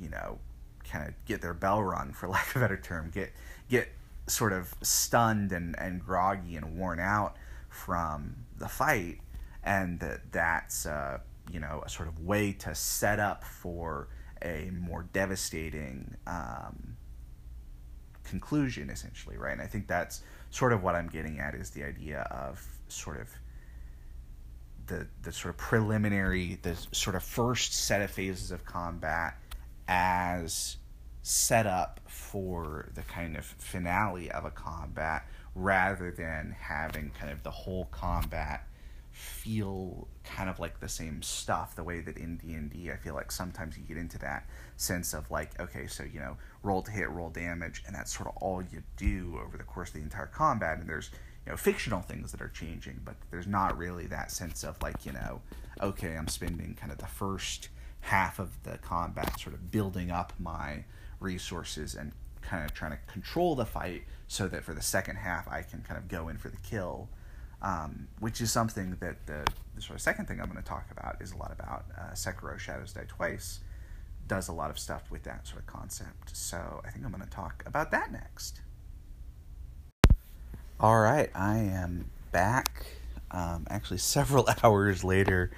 [0.00, 0.38] you know
[0.84, 3.32] kind of get their bell rung for lack of a better term get
[3.68, 3.88] get
[4.28, 7.36] sort of stunned and, and groggy and worn out
[7.68, 9.20] from the fight.
[9.62, 11.18] And that that's uh,
[11.50, 14.08] you know a sort of way to set up for
[14.42, 16.96] a more devastating um,
[18.24, 19.52] conclusion essentially right?
[19.52, 23.20] And i think that's sort of what i'm getting at is the idea of sort
[23.20, 23.28] of
[24.86, 29.38] the the sort of preliminary the sort of first set of phases of combat
[29.88, 30.76] as
[31.22, 37.42] set up for the kind of finale of a combat rather than having kind of
[37.42, 38.66] the whole combat
[39.10, 43.32] feel kind of like the same stuff the way that in D&D I feel like
[43.32, 47.08] sometimes you get into that sense of like okay so you know roll to hit
[47.08, 50.26] roll damage and that's sort of all you do over the course of the entire
[50.26, 51.10] combat and there's
[51.46, 55.06] you know fictional things that are changing but there's not really that sense of like
[55.06, 55.40] you know
[55.80, 57.70] okay I'm spending kind of the first
[58.06, 60.84] half of the combat sort of building up my
[61.18, 65.48] resources and kind of trying to control the fight so that for the second half
[65.48, 67.08] I can kind of go in for the kill.
[67.62, 69.44] Um, which is something that the,
[69.74, 71.86] the, sort of second thing I'm going to talk about is a lot about.
[71.98, 73.60] Uh, Sekiro Shadows Die Twice
[74.28, 76.36] does a lot of stuff with that sort of concept.
[76.36, 78.60] So I think I'm going to talk about that next.
[80.78, 82.86] All right, I am back.
[83.30, 85.50] Um, actually, several hours later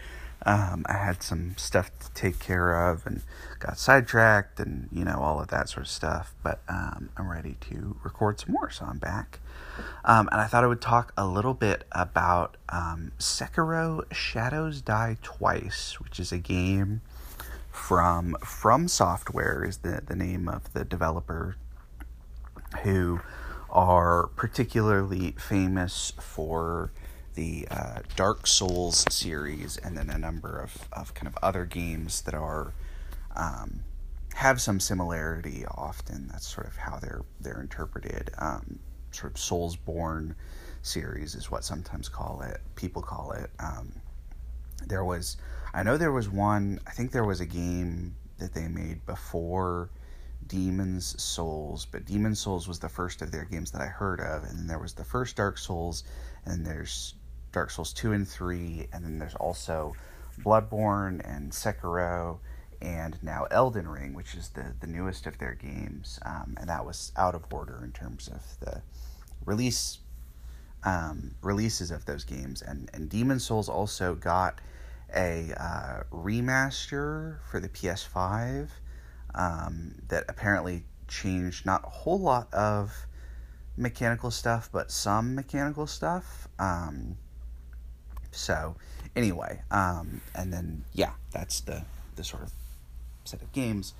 [0.46, 3.22] um, I had some stuff to take care of and
[3.58, 6.34] got sidetracked and, you know, all of that sort of stuff.
[6.42, 9.40] But um, I'm ready to record some more, so I'm back.
[10.04, 15.16] Um, and I thought I would talk a little bit about um, Sekiro Shadows Die
[15.22, 17.00] Twice, which is a game
[17.70, 21.56] from From Software, is the, the name of the developer
[22.82, 23.20] who
[23.70, 26.90] are particularly famous for
[27.38, 32.22] the uh, Dark Souls series, and then a number of, of kind of other games
[32.22, 32.72] that are
[33.36, 33.84] um,
[34.34, 35.64] have some similarity.
[35.70, 38.30] Often, that's sort of how they're they're interpreted.
[38.38, 38.80] Um,
[39.12, 40.34] sort of Soulsborne
[40.82, 42.60] series is what sometimes call it.
[42.74, 43.50] People call it.
[43.60, 43.92] Um,
[44.88, 45.36] there was,
[45.72, 46.80] I know there was one.
[46.88, 49.90] I think there was a game that they made before
[50.48, 54.42] Demon's Souls, but Demon's Souls was the first of their games that I heard of,
[54.42, 56.02] and then there was the first Dark Souls,
[56.44, 57.14] and there's
[57.58, 59.92] Dark Souls 2 and 3, and then there's also
[60.44, 62.38] Bloodborne and Sekiro,
[62.80, 66.20] and now Elden Ring, which is the, the newest of their games.
[66.24, 68.80] Um, and that was out of order in terms of the
[69.44, 69.98] release
[70.84, 72.62] um, releases of those games.
[72.62, 74.60] And, and Demon Souls also got
[75.12, 78.68] a uh, remaster for the PS5
[79.34, 82.92] um, that apparently changed not a whole lot of
[83.76, 86.46] mechanical stuff, but some mechanical stuff.
[86.60, 87.16] Um,
[88.30, 88.76] so
[89.16, 91.84] anyway, um, and then yeah, that's the
[92.16, 92.52] the sort of
[93.24, 93.94] set of games.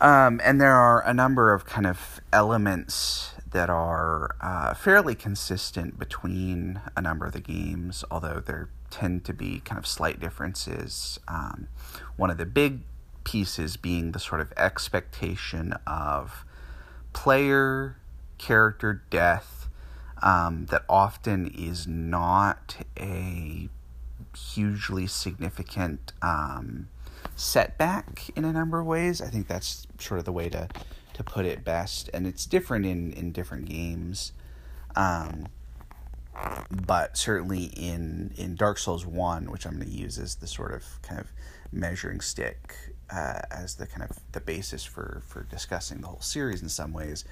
[0.00, 5.98] Um, and there are a number of kind of elements that are uh, fairly consistent
[5.98, 11.18] between a number of the games, although there tend to be kind of slight differences.
[11.26, 11.68] Um,
[12.16, 12.80] one of the big
[13.24, 16.44] pieces being the sort of expectation of
[17.12, 17.96] player
[18.38, 19.57] character death
[20.22, 23.68] um, that often is not a
[24.36, 26.88] hugely significant um,
[27.36, 29.20] setback in a number of ways.
[29.20, 30.68] I think that's sort of the way to,
[31.14, 32.10] to put it best.
[32.12, 34.32] And it's different in, in different games.
[34.96, 35.46] Um,
[36.70, 40.72] but certainly in, in Dark Souls 1, which I'm going to use as the sort
[40.72, 41.32] of kind of
[41.72, 42.74] measuring stick
[43.10, 46.92] uh, as the kind of the basis for for discussing the whole series in some
[46.92, 47.24] ways.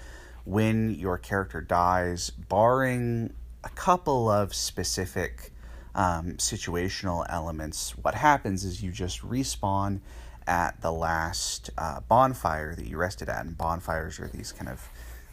[0.46, 3.34] When your character dies, barring
[3.64, 5.52] a couple of specific
[5.94, 10.00] um, situational elements, what happens is you just respawn
[10.46, 14.88] at the last uh, bonfire that you rested at, and bonfires are these kind of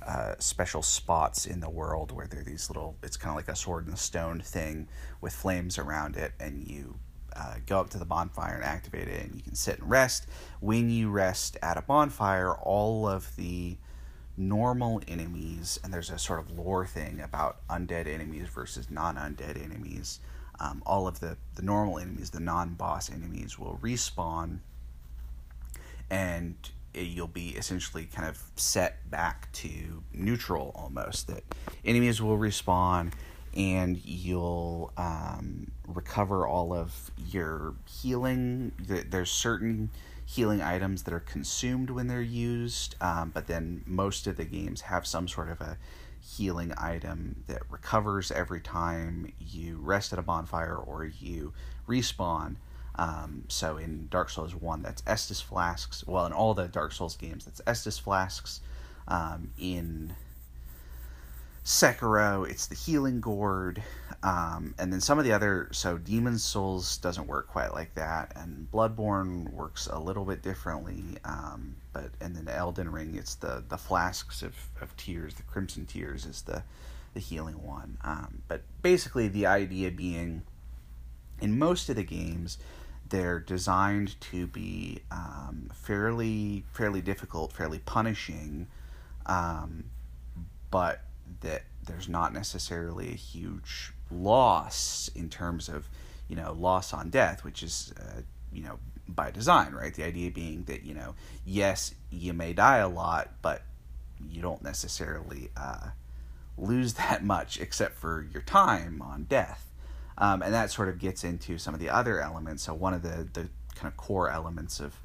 [0.05, 3.47] uh, special spots in the world where there are these little it's kind of like
[3.47, 4.87] a sword and stone thing
[5.21, 6.95] with flames around it and you
[7.37, 10.27] uh, go up to the bonfire and activate it and you can sit and rest.
[10.59, 13.77] When you rest at a bonfire all of the
[14.35, 20.19] normal enemies and there's a sort of lore thing about undead enemies versus non-undead enemies
[20.59, 24.59] um, all of the, the normal enemies the non-boss enemies will respawn
[26.09, 26.55] and
[26.93, 31.27] you'll be essentially kind of set back to neutral almost.
[31.27, 31.43] That
[31.83, 33.13] enemies will respawn
[33.55, 38.71] and you'll um, recover all of your healing.
[38.79, 39.89] There's certain
[40.33, 44.81] healing items that are consumed when they're used, um, but then most of the games
[44.81, 45.77] have some sort of a
[46.19, 51.53] healing item that recovers every time you rest at a bonfire or you
[51.87, 52.55] respawn.
[52.95, 56.03] Um, so in Dark Souls 1, that's Estus flasks.
[56.07, 58.61] Well, in all the Dark Souls games, that's Estus flasks.
[59.07, 60.15] Um, in
[61.63, 63.83] Sekiro, it's the healing gourd.
[64.23, 68.31] Um, and then some of the other, so Demon Souls doesn't work quite like that,
[68.37, 71.17] and Bloodborne works a little bit differently.
[71.25, 75.85] Um, but and then Elden Ring, it's the the flasks of, of tears, the crimson
[75.85, 76.63] tears is the
[77.13, 77.97] the healing one.
[78.01, 80.43] Um, but basically, the idea being,
[81.41, 82.57] in most of the games,
[83.09, 88.67] they're designed to be um, fairly fairly difficult, fairly punishing,
[89.25, 89.83] um,
[90.71, 91.01] but
[91.41, 95.89] that there's not necessarily a huge loss in terms of
[96.27, 99.93] you know loss on death, which is uh, you know by design, right?
[99.93, 103.63] The idea being that you know yes you may die a lot, but
[104.29, 105.89] you don't necessarily uh,
[106.57, 109.69] lose that much except for your time on death.
[110.15, 112.63] Um, and that sort of gets into some of the other elements.
[112.63, 114.95] So one of the the kind of core elements of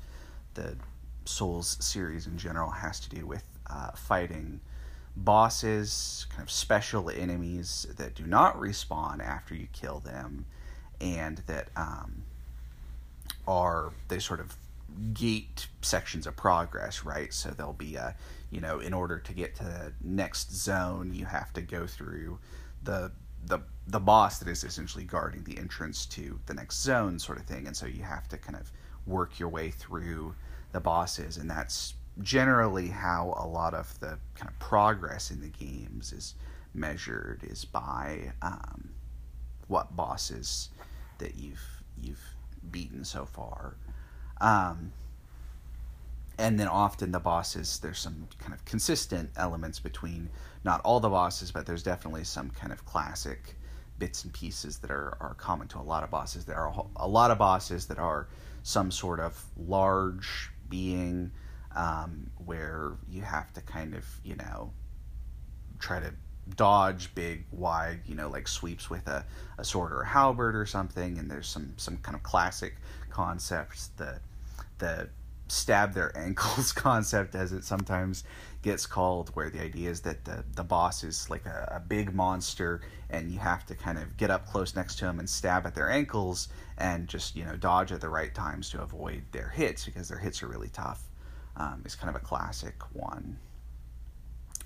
[0.55, 0.77] the
[1.25, 4.61] Souls series in general has to do with uh, fighting
[5.25, 10.47] bosses, kind of special enemies that do not respawn after you kill them,
[11.01, 12.23] and that um,
[13.47, 14.57] are they sort of
[15.13, 17.33] gate sections of progress, right?
[17.33, 18.15] So there'll be a,
[18.51, 22.39] you know, in order to get to the next zone, you have to go through
[22.83, 23.13] the
[23.47, 27.45] the the boss that is essentially guarding the entrance to the next zone sort of
[27.45, 28.71] thing and so you have to kind of
[29.07, 30.35] work your way through
[30.73, 35.49] the bosses and that's generally how a lot of the kind of progress in the
[35.49, 36.35] games is
[36.75, 38.91] measured is by um,
[39.69, 40.71] what bosses
[41.19, 42.35] that you've you've
[42.71, 43.75] beaten so far.
[44.41, 44.93] Um,
[46.39, 50.29] and then often the bosses there's some kind of consistent elements between
[50.63, 53.57] not all the bosses but there's definitely some kind of classic
[53.99, 56.45] bits and pieces that are, are common to a lot of bosses.
[56.45, 58.29] There are a lot of bosses that are
[58.63, 61.31] some sort of large being
[61.75, 64.73] um, where you have to kind of you know
[65.79, 66.13] try to
[66.57, 69.25] dodge big wide you know like sweeps with a,
[69.59, 71.19] a sword or a halberd or something.
[71.19, 72.77] And there's some some kind of classic
[73.11, 74.21] concepts the
[74.79, 75.09] the
[75.49, 78.25] stab their ankles concept as it sometimes
[78.63, 82.13] gets called where the idea is that the, the boss is like a, a, big
[82.13, 85.65] monster and you have to kind of get up close next to him and stab
[85.65, 89.49] at their ankles and just you know dodge at the right times to avoid their
[89.49, 91.08] hits because their hits are really tough
[91.59, 93.39] um, is kind of a classic one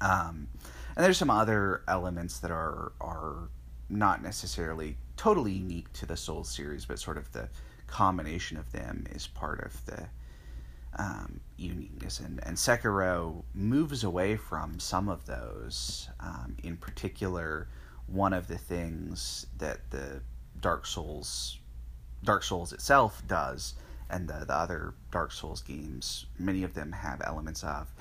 [0.00, 0.48] um,
[0.96, 3.48] and there's some other elements that are are
[3.88, 7.48] not necessarily totally unique to the Souls series but sort of the
[7.86, 10.08] combination of them is part of the
[10.98, 12.20] um, uniqueness.
[12.20, 16.08] And, and Sekiro moves away from some of those.
[16.20, 17.68] Um, in particular,
[18.06, 20.22] one of the things that the
[20.60, 21.58] Dark Souls,
[22.24, 23.74] Dark Souls itself does,
[24.12, 27.92] and the, the other Dark Souls games, many of them have elements of,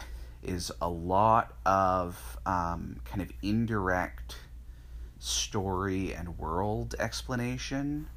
[0.44, 4.36] is a lot of um, kind of indirect
[5.20, 8.08] story and world explanation.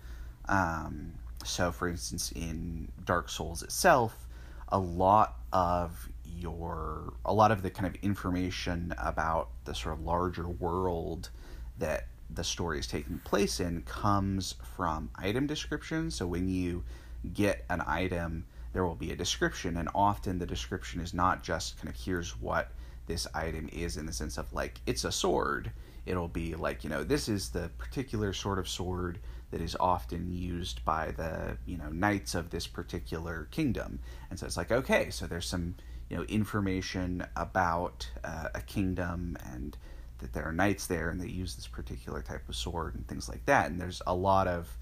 [0.48, 1.12] Um,
[1.44, 4.26] so, for instance, in Dark Souls itself,
[4.68, 10.00] a lot of your a lot of the kind of information about the sort of
[10.00, 11.30] larger world
[11.78, 16.14] that the story is taking place in comes from item descriptions.
[16.14, 16.82] So when you
[17.32, 21.76] get an item, there will be a description, and often the description is not just
[21.78, 22.72] kind of here's what
[23.06, 25.70] this item is in the sense of like it's a sword.
[26.06, 29.18] It'll be like, you know, this is the particular sort of sword
[29.50, 34.00] that is often used by the you know knights of this particular kingdom.
[34.28, 35.76] And so it's like okay so there's some
[36.10, 39.76] you know information about uh, a kingdom and
[40.18, 43.28] that there are knights there and they use this particular type of sword and things
[43.28, 43.70] like that.
[43.70, 44.76] And there's a lot of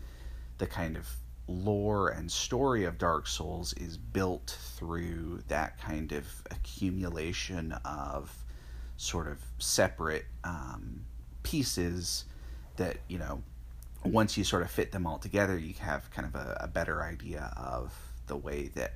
[0.56, 1.06] the kind of
[1.48, 8.32] lore and story of Dark Souls is built through that kind of accumulation of
[8.96, 11.04] sort of separate um,
[11.42, 12.24] pieces
[12.76, 13.42] that you know
[14.04, 17.02] once you sort of fit them all together you have kind of a, a better
[17.02, 17.94] idea of
[18.26, 18.94] the way that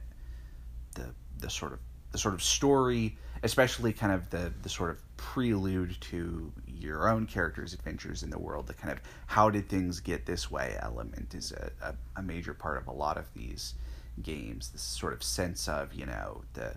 [0.95, 1.07] the
[1.39, 1.81] the sort of
[2.13, 6.53] the sort of story especially kind of the the sort of prelude to
[6.87, 10.51] your own character's adventures in the world the kind of how did things get this
[10.51, 13.75] way element is a, a, a major part of a lot of these
[14.23, 14.71] games.
[14.71, 16.75] This sort of sense of you know the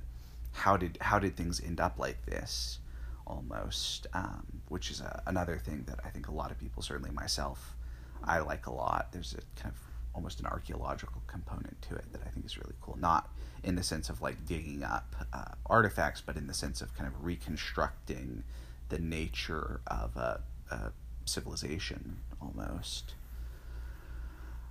[0.52, 2.80] how did how did things end up like this
[3.26, 7.12] almost um, which is a, another thing that i think a lot of people certainly
[7.12, 7.76] myself
[8.24, 9.10] i like a lot.
[9.12, 9.80] There's a kind of
[10.16, 12.98] almost an archaeological component to it that i think is really cool.
[13.00, 13.30] Not
[13.64, 17.08] in the sense of like digging up uh, artifacts, but in the sense of kind
[17.08, 18.44] of reconstructing
[18.90, 20.92] the nature of a, a
[21.26, 23.14] civilization almost.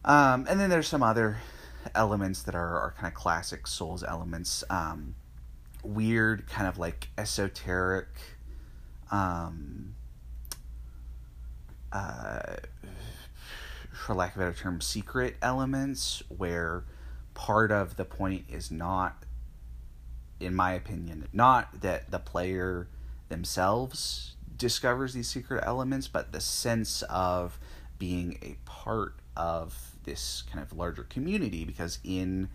[0.04, 1.38] Um, and then there's some other
[1.94, 4.64] elements that are, are kind of classic Souls elements.
[4.70, 5.14] Um,
[5.82, 8.08] weird, kind of like esoteric,
[9.10, 9.94] um,
[11.92, 12.56] uh,
[13.92, 16.84] for lack of a better term, secret elements where
[17.34, 19.24] part of the point is not,
[20.40, 22.88] in my opinion, not that the player
[23.28, 27.58] themselves discovers these secret elements, but the sense of
[27.98, 32.48] being a part of this kind of larger community because in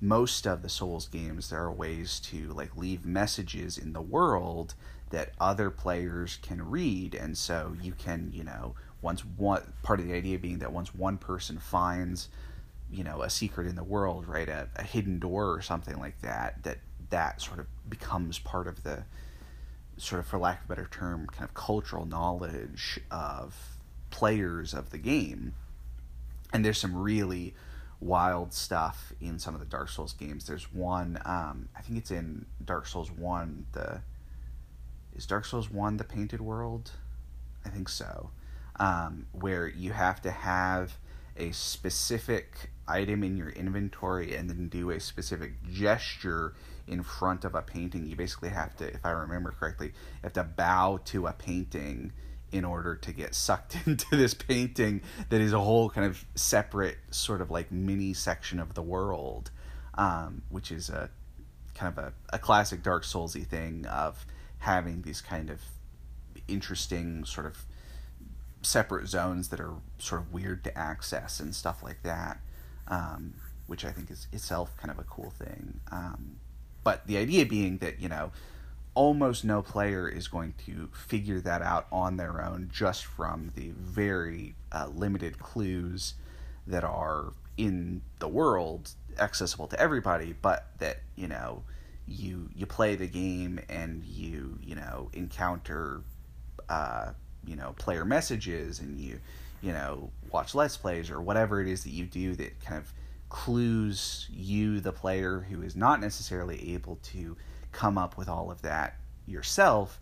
[0.00, 4.74] most of the souls games there are ways to like leave messages in the world
[5.10, 7.14] that other players can read.
[7.14, 10.94] And so you can you know once one part of the idea being that once
[10.94, 12.28] one person finds
[12.90, 16.20] you know a secret in the world right a, a hidden door or something like
[16.20, 16.78] that that
[17.10, 19.04] that sort of becomes part of the
[19.96, 23.78] sort of for lack of a better term kind of cultural knowledge of
[24.10, 25.54] players of the game.
[26.52, 27.54] And there's some really
[28.00, 30.46] wild stuff in some of the dark souls games.
[30.46, 34.02] There's one um, i think it's in dark souls 1 the
[35.16, 36.90] is dark souls 1 the painted world?
[37.64, 38.30] I think so.
[38.76, 40.98] Um, where you have to have
[41.36, 46.54] a specific item in your inventory and then do a specific gesture
[46.86, 48.06] in front of a painting.
[48.06, 52.12] You basically have to, if I remember correctly, you have to bow to a painting
[52.52, 56.98] in order to get sucked into this painting that is a whole kind of separate
[57.10, 59.50] sort of like mini section of the world,
[59.94, 61.10] um, which is a
[61.74, 64.24] kind of a, a classic Dark Soulsy thing of
[64.58, 65.60] having these kind of
[66.46, 67.64] interesting sort of
[68.62, 72.40] separate zones that are sort of weird to access and stuff like that,
[72.88, 73.34] um,
[73.66, 75.80] which I think is itself kind of a cool thing.
[75.90, 76.36] Um,
[76.84, 78.30] but the idea being that, you know,
[78.94, 83.70] almost no player is going to figure that out on their own just from the
[83.76, 86.14] very uh, limited clues
[86.66, 91.62] that are in the world accessible to everybody but that you know
[92.06, 96.00] you you play the game and you you know encounter
[96.68, 97.10] uh,
[97.46, 99.18] you know player messages and you
[99.62, 102.92] you know watch let's plays or whatever it is that you do that kind of
[103.34, 107.36] clues you the player who is not necessarily able to
[107.72, 108.94] come up with all of that
[109.26, 109.98] yourself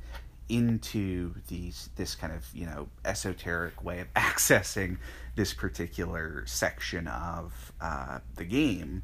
[0.51, 4.99] into these this kind of you know esoteric way of accessing
[5.35, 9.03] this particular section of uh, the game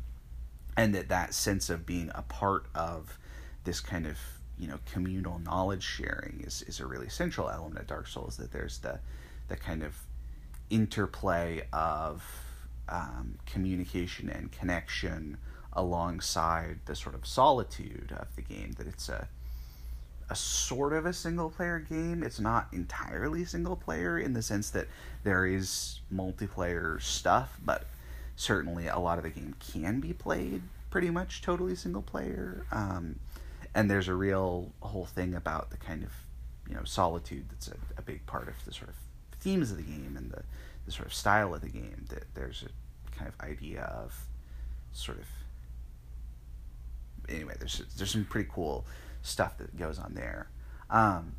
[0.76, 3.18] and that that sense of being a part of
[3.64, 4.18] this kind of
[4.58, 8.36] you know communal knowledge sharing is is a really central element of Dark Souls.
[8.36, 9.00] That there's the
[9.48, 9.96] the kind of
[10.68, 12.22] interplay of
[12.88, 15.36] um, communication and connection
[15.72, 18.72] alongside the sort of solitude of the game.
[18.78, 19.28] That it's a
[20.30, 22.22] a sort of a single player game.
[22.22, 24.86] It's not entirely single player in the sense that
[25.24, 27.86] there is multiplayer stuff, but
[28.36, 32.64] certainly a lot of the game can be played pretty much totally single player.
[32.70, 33.18] Um,
[33.74, 36.12] and there's a real whole thing about the kind of
[36.68, 38.96] you know solitude that's a, a big part of the sort of
[39.40, 40.42] themes of the game and the,
[40.88, 44.14] the sort of style of the game that there's a kind of idea of
[44.92, 45.26] sort of
[47.28, 48.86] anyway there's there's some pretty cool
[49.22, 50.48] stuff that goes on there
[50.90, 51.34] um,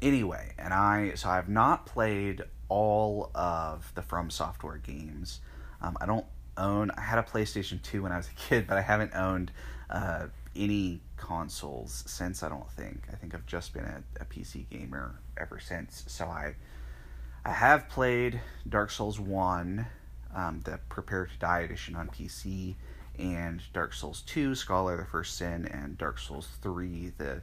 [0.00, 5.40] anyway and i so i've not played all of the from software games
[5.82, 6.26] um, i don't
[6.56, 9.52] own i had a playstation 2 when i was a kid but i haven't owned
[9.90, 10.26] uh,
[10.56, 12.42] any consoles since.
[12.42, 13.04] I don't think.
[13.12, 16.04] I think I've just been a, a PC gamer ever since.
[16.08, 16.54] So I
[17.44, 19.86] I have played Dark Souls 1,
[20.34, 22.74] um, the Prepare to Die edition on PC,
[23.18, 27.40] and Dark Souls 2, Scholar the First Sin, and Dark Souls 3, the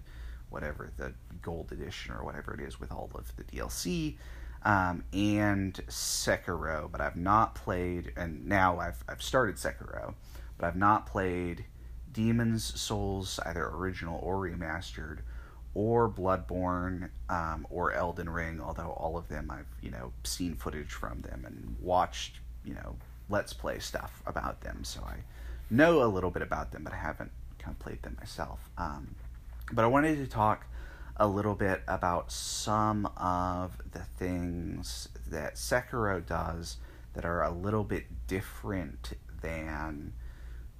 [0.49, 4.17] whatever, the gold edition or whatever it is with all of the DLC,
[4.63, 10.13] um, and Sekiro, but I've not played, and now I've, I've started Sekiro,
[10.59, 11.65] but I've not played
[12.13, 15.19] Demon's Souls, either original or remastered,
[15.78, 20.91] or Bloodborne, um, or Elden Ring, although all of them I've, you know, seen footage
[20.91, 22.95] from them and watched, you know,
[23.30, 25.17] Let's Play stuff about them, so I
[25.69, 28.71] know a little bit about them, but I haven't kind of played them myself.
[28.75, 29.13] Um,
[29.71, 30.65] but I wanted to talk
[31.15, 36.78] a little bit about some of the things that Sekiro does
[37.13, 40.13] that are a little bit different than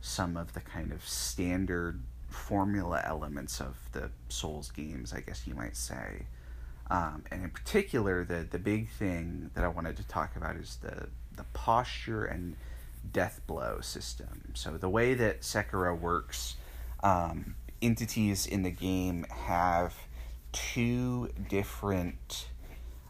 [0.02, 2.02] some of the kind of standard
[2.38, 6.26] formula elements of the Souls games, I guess you might say.
[6.90, 10.78] Um, and in particular, the the big thing that I wanted to talk about is
[10.78, 12.56] the the posture and
[13.12, 14.52] death blow system.
[14.54, 16.56] So the way that Sekiro works,
[17.04, 19.94] um, entities in the game have
[20.52, 22.48] two different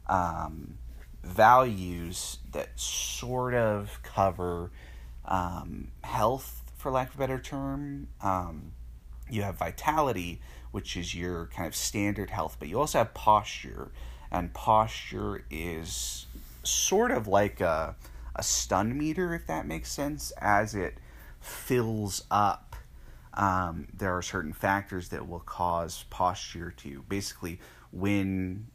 [0.07, 0.77] um,
[1.23, 4.71] values that sort of cover
[5.25, 8.07] um, health, for lack of a better term.
[8.21, 8.71] Um,
[9.29, 13.91] you have vitality, which is your kind of standard health, but you also have posture,
[14.31, 16.25] and posture is
[16.63, 17.95] sort of like a
[18.35, 20.99] a stun meter, if that makes sense, as it
[21.39, 22.75] fills up.
[23.33, 27.59] Um, there are certain factors that will cause posture to basically
[27.91, 28.67] when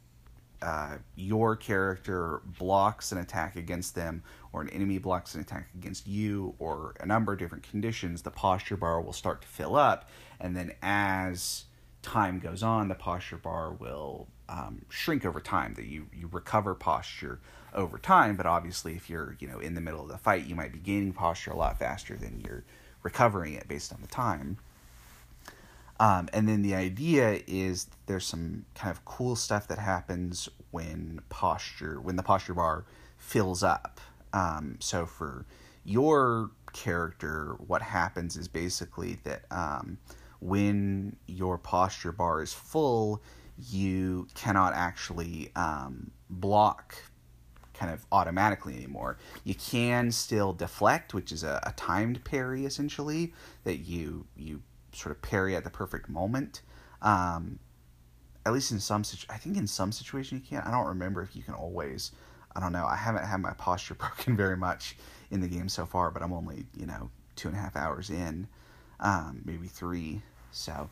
[0.61, 4.22] uh, your character blocks an attack against them,
[4.53, 8.30] or an enemy blocks an attack against you, or a number of different conditions, the
[8.30, 10.09] posture bar will start to fill up,
[10.43, 11.64] and then as
[12.03, 15.74] time goes on, the posture bar will um, shrink over time.
[15.74, 17.40] That you you recover posture
[17.72, 20.55] over time, but obviously, if you're you know in the middle of the fight, you
[20.55, 22.64] might be gaining posture a lot faster than you're
[23.03, 24.59] recovering it based on the time.
[26.01, 31.20] Um, and then the idea is there's some kind of cool stuff that happens when
[31.28, 32.84] posture when the posture bar
[33.18, 34.01] fills up.
[34.32, 35.47] Um, so for
[35.84, 39.99] your character, what happens is basically that um,
[40.43, 43.22] when your posture bar is full,
[43.70, 46.97] you cannot actually um, block
[47.74, 49.18] kind of automatically anymore.
[49.45, 53.32] You can still deflect, which is a, a timed parry essentially
[53.64, 54.62] that you you
[54.93, 56.62] sort of parry at the perfect moment.
[57.01, 57.59] Um,
[58.45, 60.66] at least in some situ- I think in some situation you can.
[60.66, 62.11] I don't remember if you can always.
[62.55, 62.86] I don't know.
[62.86, 64.97] I haven't had my posture broken very much
[65.30, 68.11] in the game so far, but I'm only you know two and a half hours
[68.11, 68.49] in,
[68.99, 70.22] um, maybe three.
[70.53, 70.90] So,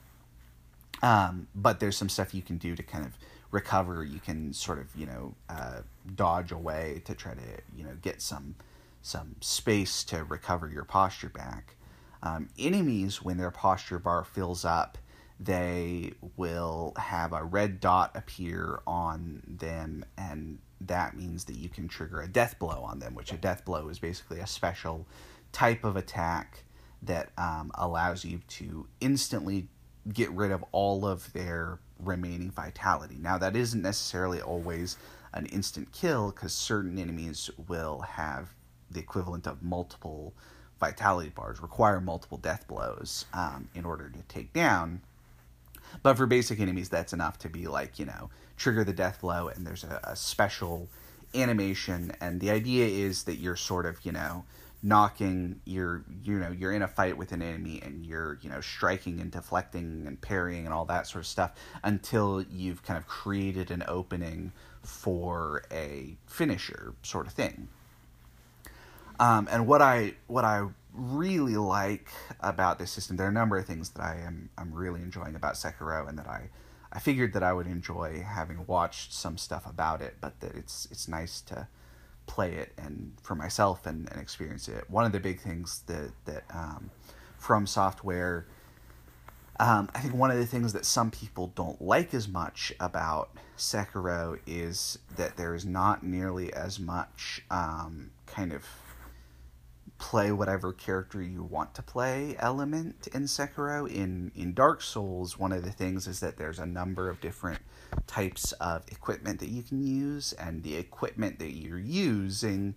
[1.03, 3.13] um, but there's some stuff you can do to kind of
[3.51, 4.05] recover.
[4.05, 5.81] You can sort of you know uh,
[6.15, 8.57] dodge away to try to you know get some
[9.03, 11.77] some space to recover your posture back.
[12.23, 14.99] Um, enemies, when their posture bar fills up,
[15.39, 21.89] they will have a red dot appear on them, and that means that you can
[21.89, 25.07] trigger a death blow on them, which a death blow is basically a special
[25.53, 26.65] type of attack
[27.03, 29.69] that um, allows you to instantly
[30.13, 33.17] get rid of all of their remaining vitality.
[33.21, 34.97] Now, that isn't necessarily always
[35.33, 38.51] an instant kill because certain enemies will have
[38.91, 40.35] the equivalent of multiple
[40.81, 45.03] vitality bars, require multiple death blows um, in order to take down.
[46.03, 49.49] But for basic enemies, that's enough to be like, you know, trigger the death blow,
[49.49, 50.89] and there's a, a special
[51.35, 52.13] animation.
[52.21, 54.45] And the idea is that you're sort of, you know,
[54.83, 58.63] knocking you're you know you're in a fight with an enemy and you're you know
[58.63, 61.53] striking and deflecting and parrying and all that sort of stuff
[61.85, 64.53] until you've kind of created an opening
[64.83, 67.69] for a finisher sort of thing.
[69.19, 72.09] Um, and what I what I really like
[72.41, 75.37] about this system, there are a number of things that I am I'm really enjoying
[75.37, 76.49] about Sekiro, and that I
[76.91, 80.89] I figured that I would enjoy having watched some stuff about it, but that it's
[80.91, 81.69] it's nice to
[82.31, 84.89] play it and for myself and, and experience it.
[84.89, 86.91] One of the big things that that um,
[87.37, 88.47] from software,
[89.59, 93.31] um, I think one of the things that some people don't like as much about
[93.59, 98.65] Sekiro is that there is not nearly as much um, kind of
[99.99, 103.91] play whatever character you want to play element in Sekiro.
[103.91, 107.61] In in Dark Souls, one of the things is that there's a number of different
[108.07, 112.75] types of equipment that you can use, and the equipment that you're using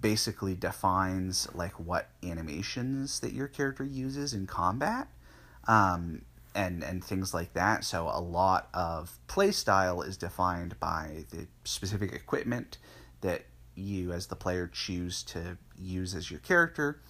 [0.00, 5.08] basically defines like what animations that your character uses in combat.
[5.68, 6.22] Um,
[6.54, 7.84] and and things like that.
[7.84, 12.78] So a lot of playstyle is defined by the specific equipment
[13.20, 13.44] that
[13.74, 17.00] you as the player choose to use as your character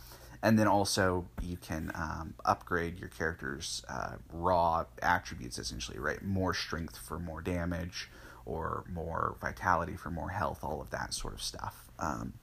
[0.42, 6.22] and then also you can um, upgrade your character's uh, raw attributes essentially right?
[6.22, 8.08] More strength for more damage
[8.46, 11.90] or more vitality for more health all of that sort of stuff.
[11.98, 12.34] Um,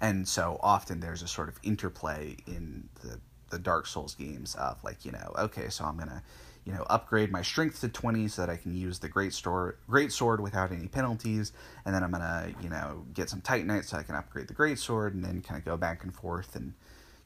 [0.00, 3.18] and so often there's a sort of interplay in the
[3.50, 6.22] the dark souls games of like you know okay so i'm gonna
[6.64, 9.76] you know upgrade my strength to 20 so that i can use the great sword
[9.88, 11.52] great sword without any penalties.
[11.84, 14.78] And then i'm gonna you know get some titanite so i can upgrade the great
[14.78, 16.74] sword and then kind of go back and forth and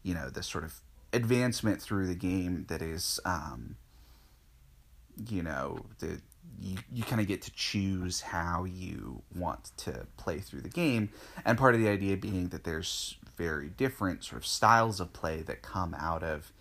[0.03, 0.81] you know this sort of
[1.13, 3.77] advancement through the game that is um,
[5.29, 6.21] you know the
[6.61, 11.11] you, you kind of get to choose how you want to play through the game.
[11.45, 15.43] And part of the idea being that there's very different sort of styles of play
[15.43, 16.53] that come out of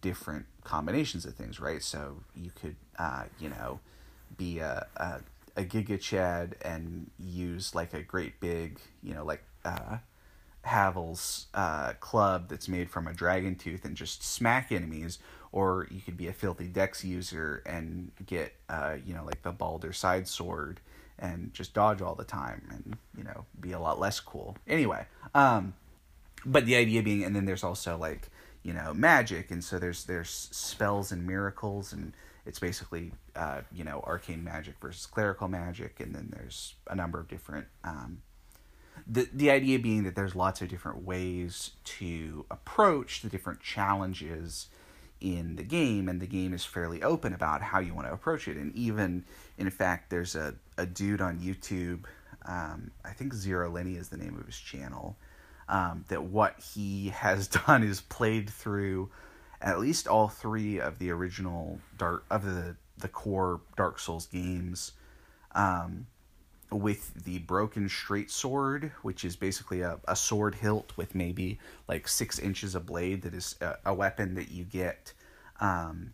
[0.00, 1.82] different combinations of things right?
[1.82, 3.80] So you could uh, you know
[4.36, 5.20] be a, a,
[5.56, 9.98] a giga chad and use like a great big you know like uh,
[10.64, 15.18] Havel's uh, club that's made from a dragon tooth and just smack enemies,
[15.50, 19.52] or you could be a filthy dex user and get uh, you know like the
[19.52, 20.80] Balder side sword
[21.18, 24.56] and just dodge all the time and you know be a lot less cool.
[24.66, 25.74] Anyway, um,
[26.44, 28.30] but the idea being, and then there's also like
[28.62, 32.12] you know magic, and so there's there's spells and miracles and
[32.44, 37.20] it's basically uh, you know arcane magic versus clerical magic, and then there's a number
[37.20, 38.22] of different um,
[39.06, 44.68] the the idea being that there's lots of different ways to approach the different challenges
[45.20, 48.48] in the game and the game is fairly open about how you want to approach
[48.48, 48.56] it.
[48.56, 49.24] And even
[49.56, 52.04] in fact there's a, a dude on youtube
[52.46, 55.16] um, i think zero lenny is the name of his channel
[55.68, 59.10] um, that what he has done is played through
[59.60, 64.92] at least all three of the original dark of the the core dark souls games.
[65.54, 66.06] Um,
[66.72, 71.58] with the broken straight sword, which is basically a, a sword hilt with maybe
[71.88, 75.12] like six inches of blade that is a, a weapon that you get
[75.60, 76.12] um,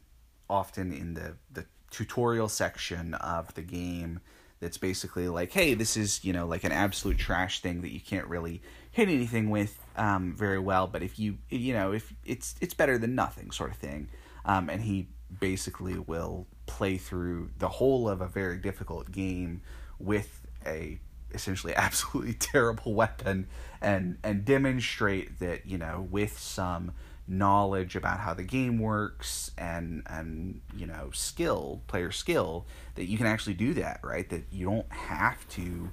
[0.51, 4.21] often in the, the tutorial section of the game
[4.61, 8.01] that's basically like, hey, this is, you know, like an absolute trash thing that you
[8.01, 12.57] can't really hit anything with um, very well, but if you, you know, if it's,
[12.61, 14.09] it's better than nothing sort of thing.
[14.45, 15.09] Um, and he
[15.41, 19.63] basically will play through the whole of a very difficult game
[19.99, 20.38] with
[20.69, 21.01] a
[21.33, 23.47] essentially absolutely terrible weapon
[23.81, 26.93] and and demonstrate that you know with some
[27.29, 33.19] knowledge about how the game works and and you know skill player skill that you
[33.19, 34.31] can actually do that right?
[34.31, 35.91] That you don't have to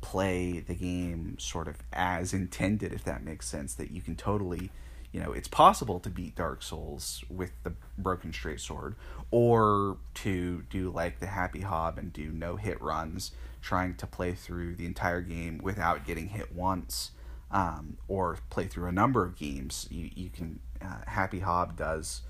[0.00, 4.70] play the game sort of as intended if that makes sense that you can totally
[5.10, 8.94] you know it's possible to beat dark souls with the broken straight sword
[9.32, 13.32] or to do like the happy hob and do no hit runs
[13.66, 17.10] trying to play through the entire game without getting hit once,
[17.50, 19.88] um, or play through a number of games.
[19.90, 22.22] You you can uh, Happy Hob does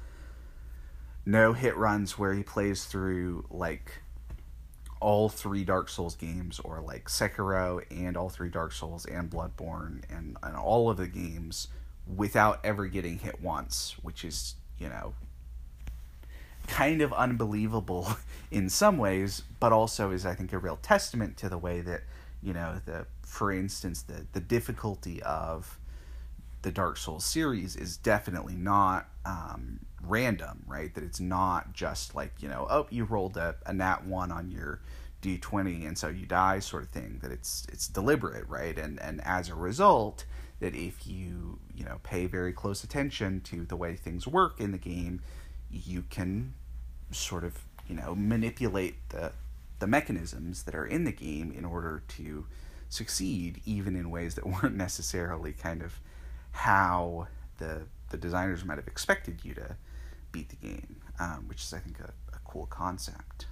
[1.26, 4.00] no hit runs where he plays through like
[4.98, 10.02] all three Dark Souls games, or like Sekiro and all three Dark Souls and Bloodborne
[10.08, 11.68] and and all of the games
[12.16, 15.12] without ever getting hit once, which is you know
[16.66, 18.08] kind of unbelievable
[18.50, 22.02] in some ways, but also is I think a real testament to the way that
[22.42, 25.78] you know the for instance the the difficulty of
[26.62, 30.92] the Dark Souls series is definitely not um, random, right?
[30.94, 34.50] That it's not just like you know oh you rolled a, a nat one on
[34.50, 34.80] your
[35.20, 37.20] d twenty and so you die sort of thing.
[37.22, 38.78] That it's it's deliberate, right?
[38.78, 40.24] And and as a result
[40.60, 44.72] that if you you know pay very close attention to the way things work in
[44.72, 45.20] the game
[45.70, 46.54] you can
[47.10, 49.32] sort of you know manipulate the
[49.78, 52.46] the mechanisms that are in the game in order to
[52.88, 56.00] succeed even in ways that weren't necessarily kind of
[56.52, 57.26] how
[57.58, 59.76] the the designers might have expected you to
[60.32, 63.46] beat the game um, which is i think a, a cool concept.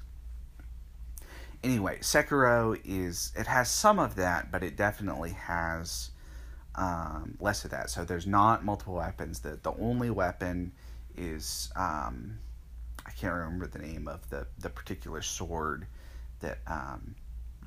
[1.62, 6.11] Anyway sekiro is it has some of that but it definitely has
[6.77, 7.91] um, less of that.
[7.91, 9.41] So there's not multiple weapons.
[9.41, 10.73] The, the only weapon
[11.17, 12.39] is um,
[13.07, 15.87] I can't remember the name of the the particular sword
[16.41, 17.15] that um,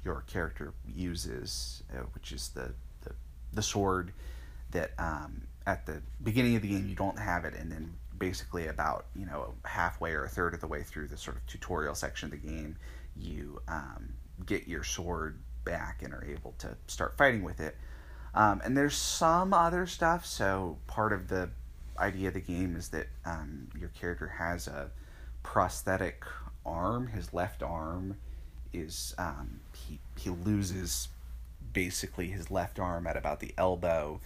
[0.04, 3.12] your character uses, uh, which is the, the
[3.54, 4.14] the sword
[4.72, 8.68] that um, at the beginning of the game you don't have it, and then basically
[8.68, 11.96] about you know halfway or a third of the way through the sort of tutorial
[11.96, 12.76] section of the game,
[13.16, 14.14] you um,
[14.46, 17.76] get your sword back and are able to start fighting with it.
[18.34, 20.26] Um, and there's some other stuff.
[20.26, 21.50] So part of the
[22.00, 24.90] idea of the game is that um, your character has a
[25.44, 26.24] prosthetic
[26.66, 28.18] arm, his left arm,
[28.74, 31.10] is um, he he loses
[31.74, 34.20] basically his left arm at about the elbow.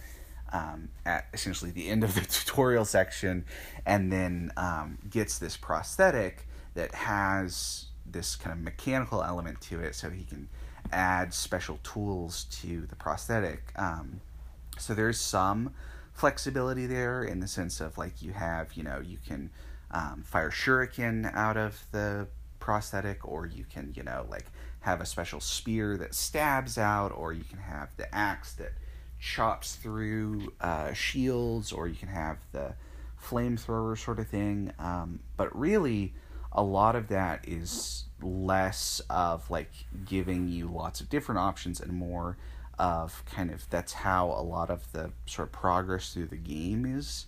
[0.54, 3.46] Um, at essentially the end of the tutorial section,
[3.86, 9.94] and then um, gets this prosthetic that has this kind of mechanical element to it,
[9.94, 10.48] so he can
[10.92, 13.72] add special tools to the prosthetic.
[13.76, 14.20] Um,
[14.78, 15.72] so there's some
[16.22, 19.50] flexibility there in the sense of like you have, you know, you can
[19.90, 22.28] um, fire shuriken out of the
[22.60, 24.46] prosthetic, or you can, you know, like
[24.82, 28.70] have a special spear that stabs out, or you can have the axe that
[29.18, 32.72] chops through uh, shields, or you can have the
[33.20, 34.72] flamethrower sort of thing.
[34.78, 36.14] Um, but really,
[36.52, 39.72] a lot of that is less of like
[40.04, 42.36] giving you lots of different options and more
[42.82, 46.84] of kind of that's how a lot of the sort of progress through the game
[46.84, 47.26] is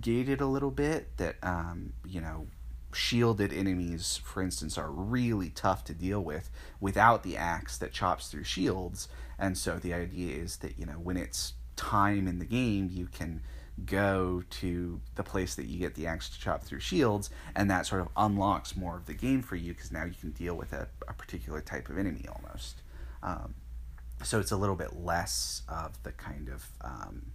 [0.00, 2.46] gated a little bit that um, you know
[2.94, 8.28] shielded enemies for instance are really tough to deal with without the axe that chops
[8.28, 9.06] through shields
[9.38, 13.06] and so the idea is that you know when it's time in the game you
[13.06, 13.42] can
[13.84, 17.84] go to the place that you get the axe to chop through shields, and that
[17.84, 20.72] sort of unlocks more of the game for you because now you can deal with
[20.72, 22.80] a, a particular type of enemy almost.
[23.22, 23.54] Um,
[24.22, 27.32] so it's a little bit less of the kind of um,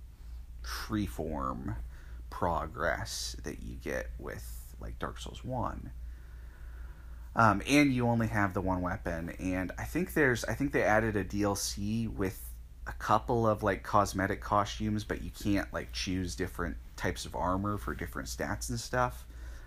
[0.64, 1.76] freeform
[2.30, 5.92] progress that you get with like Dark Souls One.
[7.36, 10.84] Um, and you only have the one weapon, and I think there's I think they
[10.84, 12.52] added a DLC with
[12.88, 17.78] a couple of like cosmetic costumes, but you can't like choose different types of armor
[17.78, 19.26] for different stats and stuff.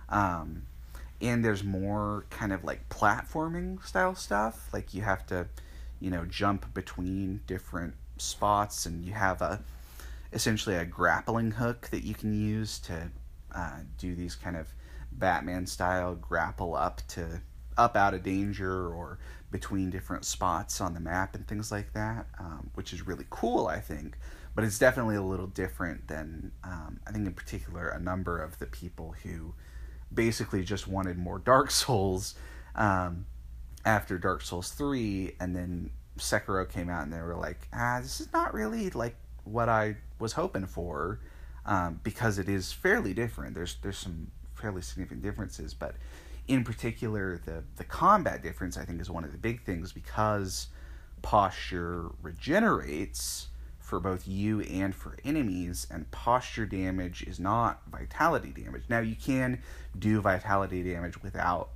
[0.08, 0.64] Um,
[1.20, 4.68] and there's more kind of like platforming style stuff.
[4.72, 5.46] Like you have to,
[6.04, 9.62] you know, jump between different spots, and you have a
[10.34, 13.10] essentially a grappling hook that you can use to
[13.54, 14.68] uh, do these kind of
[15.12, 17.40] Batman style grapple up to
[17.78, 19.18] up out of danger or
[19.50, 23.66] between different spots on the map and things like that, um, which is really cool,
[23.66, 24.18] I think.
[24.54, 28.58] But it's definitely a little different than, um, I think, in particular, a number of
[28.58, 29.54] the people who
[30.12, 32.34] basically just wanted more Dark Souls
[32.74, 33.24] um,
[33.84, 38.20] after Dark Souls 3, and then Sekiro came out and they were like, ah, this
[38.20, 41.20] is not really like what I was hoping for.
[41.66, 43.54] Um, because it is fairly different.
[43.54, 45.94] There's there's some fairly significant differences, but
[46.46, 50.68] in particular, the, the combat difference, I think, is one of the big things because
[51.22, 58.84] posture regenerates for both you and for enemies, and posture damage is not vitality damage.
[58.88, 59.62] Now, you can
[59.98, 61.70] do vitality damage without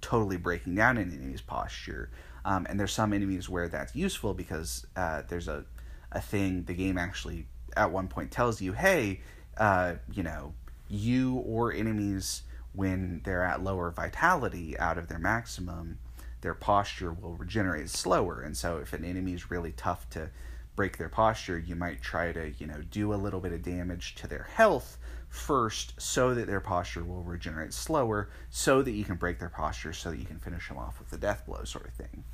[0.00, 2.10] totally breaking down an enemy's posture,
[2.44, 5.64] um, and there's some enemies where that's useful because uh, there's a,
[6.12, 7.46] a thing the game actually
[7.76, 9.20] at one point tells you, hey,
[9.58, 10.54] uh, you know,
[10.88, 12.42] you or enemies
[12.72, 15.98] when they're at lower vitality out of their maximum,
[16.40, 18.40] their posture will regenerate slower.
[18.40, 20.30] And so if an enemy is really tough to
[20.76, 24.14] break their posture, you might try to, you know, do a little bit of damage
[24.16, 24.98] to their health
[25.28, 29.92] first so that their posture will regenerate slower so that you can break their posture
[29.92, 32.24] so that you can finish them off with a death blow sort of thing.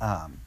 [0.00, 0.40] Um,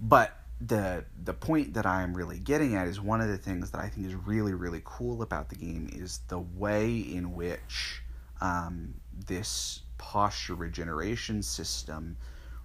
[0.00, 3.80] but the the point that I'm really getting at is one of the things that
[3.80, 8.02] I think is really really cool about the game is the way in which
[8.40, 8.94] um,
[9.26, 12.16] this posture regeneration system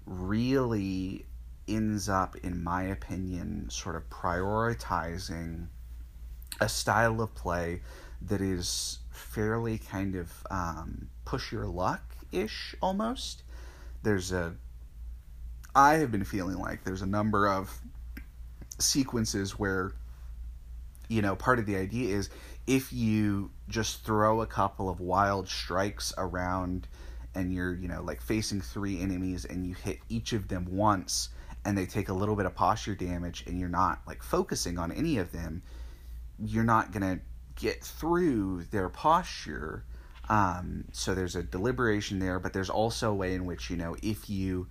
[0.06, 1.26] really
[1.70, 5.68] ends up, in my opinion, sort of prioritizing
[6.60, 7.82] a style of play
[8.22, 13.44] that is fairly kind of um, push your luck ish almost.
[14.04, 14.56] There's a
[15.76, 17.80] I have been feeling like there's a number of
[18.80, 19.94] sequences where
[21.08, 22.30] you know part of the idea is
[22.66, 26.88] if you just throw a couple of wild strikes around
[27.36, 31.30] and you're you know like facing three enemies and you hit each of them once
[31.70, 34.92] and they take a little bit of posture damage and you're not like focusing on
[34.92, 35.62] any of them
[36.38, 37.22] you're not going to
[37.56, 39.84] get through their posture
[40.30, 43.96] um, so there's a deliberation there but there's also a way in which you know
[44.02, 44.68] if you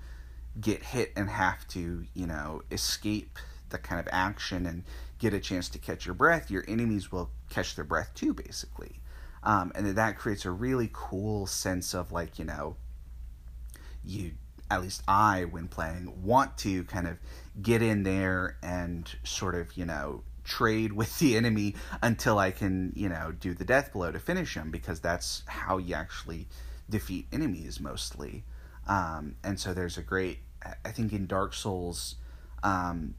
[0.60, 3.38] get hit and have to, you know, escape
[3.70, 4.84] the kind of action and
[5.18, 9.00] get a chance to catch your breath, your enemies will catch their breath too, basically.
[9.42, 12.76] Um, and that creates a really cool sense of like, you know,
[14.04, 14.32] you,
[14.70, 17.18] at least I, when playing, want to kind of
[17.60, 22.92] get in there and sort of, you know, trade with the enemy until I can,
[22.96, 26.48] you know, do the death blow to finish him because that's how you actually
[26.88, 28.44] defeat enemies mostly.
[28.86, 30.38] Um, and so there's a great
[30.84, 32.16] I think in Dark Souls,
[32.62, 33.14] um,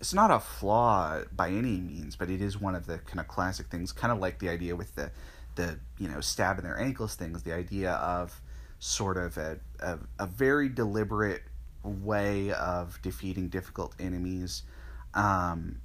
[0.00, 3.28] it's not a flaw by any means, but it is one of the kind of
[3.28, 5.10] classic things, kind of like the idea with the
[5.56, 8.40] the you know stab in their ankles things, the idea of
[8.80, 11.42] sort of a, a, a very deliberate
[11.84, 14.62] way of defeating difficult enemies
[15.14, 15.80] um,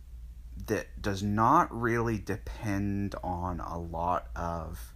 [0.68, 4.94] that does not really depend on a lot of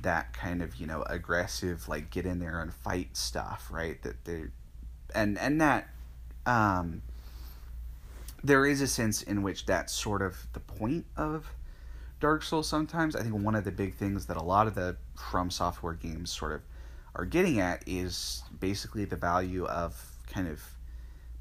[0.00, 4.22] that kind of you know aggressive like get in there and fight stuff right that
[4.26, 4.42] they
[5.14, 5.88] and and that
[6.44, 7.00] um
[8.42, 11.46] there is a sense in which that's sort of the point of
[12.20, 13.16] Dark Souls sometimes.
[13.16, 16.30] I think one of the big things that a lot of the From Software games
[16.30, 16.60] sort of
[17.14, 20.62] are getting at is basically the value of kind of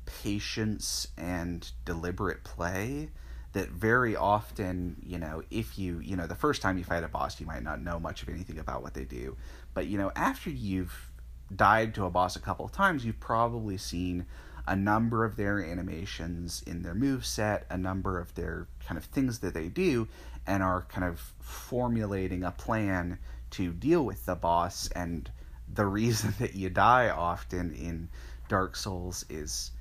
[0.05, 3.09] patience and deliberate play
[3.53, 7.07] that very often, you know, if you, you know, the first time you fight a
[7.07, 9.37] boss, you might not know much of anything about what they do.
[9.73, 11.11] But, you know, after you've
[11.55, 14.25] died to a boss a couple of times, you've probably seen
[14.65, 19.05] a number of their animations in their move set, a number of their kind of
[19.05, 20.07] things that they do,
[20.47, 23.19] and are kind of formulating a plan
[23.51, 24.89] to deal with the boss.
[24.95, 25.29] And
[25.73, 28.09] the reason that you die often in
[28.47, 29.71] Dark Souls is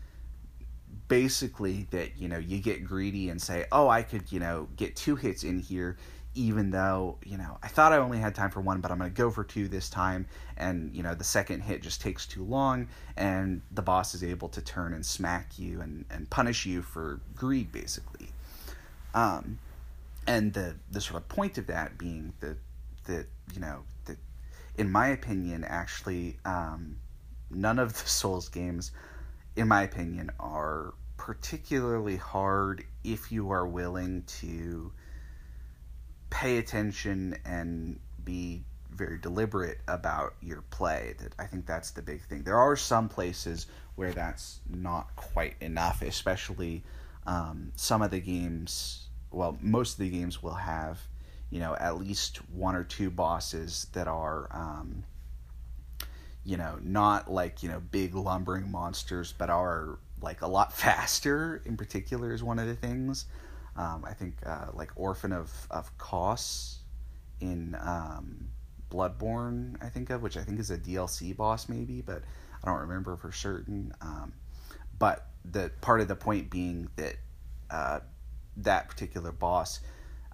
[1.09, 4.95] basically that you know you get greedy and say oh i could you know get
[4.95, 5.97] two hits in here
[6.34, 9.11] even though you know i thought i only had time for one but i'm going
[9.11, 10.26] to go for two this time
[10.57, 12.86] and you know the second hit just takes too long
[13.16, 17.20] and the boss is able to turn and smack you and, and punish you for
[17.34, 18.28] greed basically.
[19.14, 19.59] Um,
[20.26, 22.57] and the the sort of point of that being that
[23.05, 23.82] that you know
[24.77, 26.97] in my opinion actually um,
[27.51, 28.93] none of the souls games
[29.57, 34.91] in my opinion are particularly hard if you are willing to
[36.31, 41.14] pay attention and be very deliberate about your play.
[41.20, 42.43] That I think that's the big thing.
[42.43, 46.83] There are some places where that's not quite enough, especially
[47.27, 49.07] um, some of the games.
[49.31, 50.99] Well, most of the games will have,
[51.53, 55.05] you know, at least one or two bosses that are, um,
[56.44, 61.61] you know, not like you know big lumbering monsters, but are like a lot faster.
[61.66, 63.26] In particular, is one of the things.
[63.76, 66.78] Um, I think uh, like Orphan of of Kos
[67.40, 68.48] in um,
[68.90, 72.22] Bloodborne, I think of, which I think is a DLC boss maybe, but
[72.64, 73.92] I don't remember for certain.
[74.00, 74.32] Um,
[74.98, 77.16] but the part of the point being that
[77.70, 78.00] uh,
[78.57, 79.80] that particular boss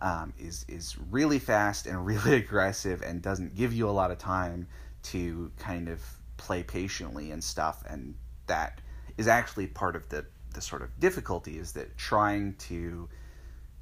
[0.00, 4.18] um, is is really fast and really aggressive and doesn't give you a lot of
[4.18, 4.68] time
[5.04, 6.00] to kind of
[6.36, 8.14] play patiently and stuff, and
[8.46, 8.80] that
[9.16, 10.24] is actually part of the
[10.54, 13.08] the sort of difficulty is that trying to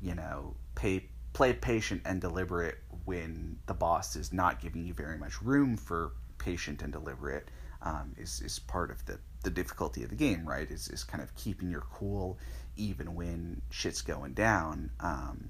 [0.00, 5.18] you know, pay, play patient and deliberate when the boss is not giving you very
[5.18, 7.48] much room for patient and deliberate
[7.82, 10.70] um, is, is part of the, the difficulty of the game, right?
[10.70, 12.38] Is, is kind of keeping your cool
[12.76, 14.90] even when shit's going down.
[15.00, 15.48] Um,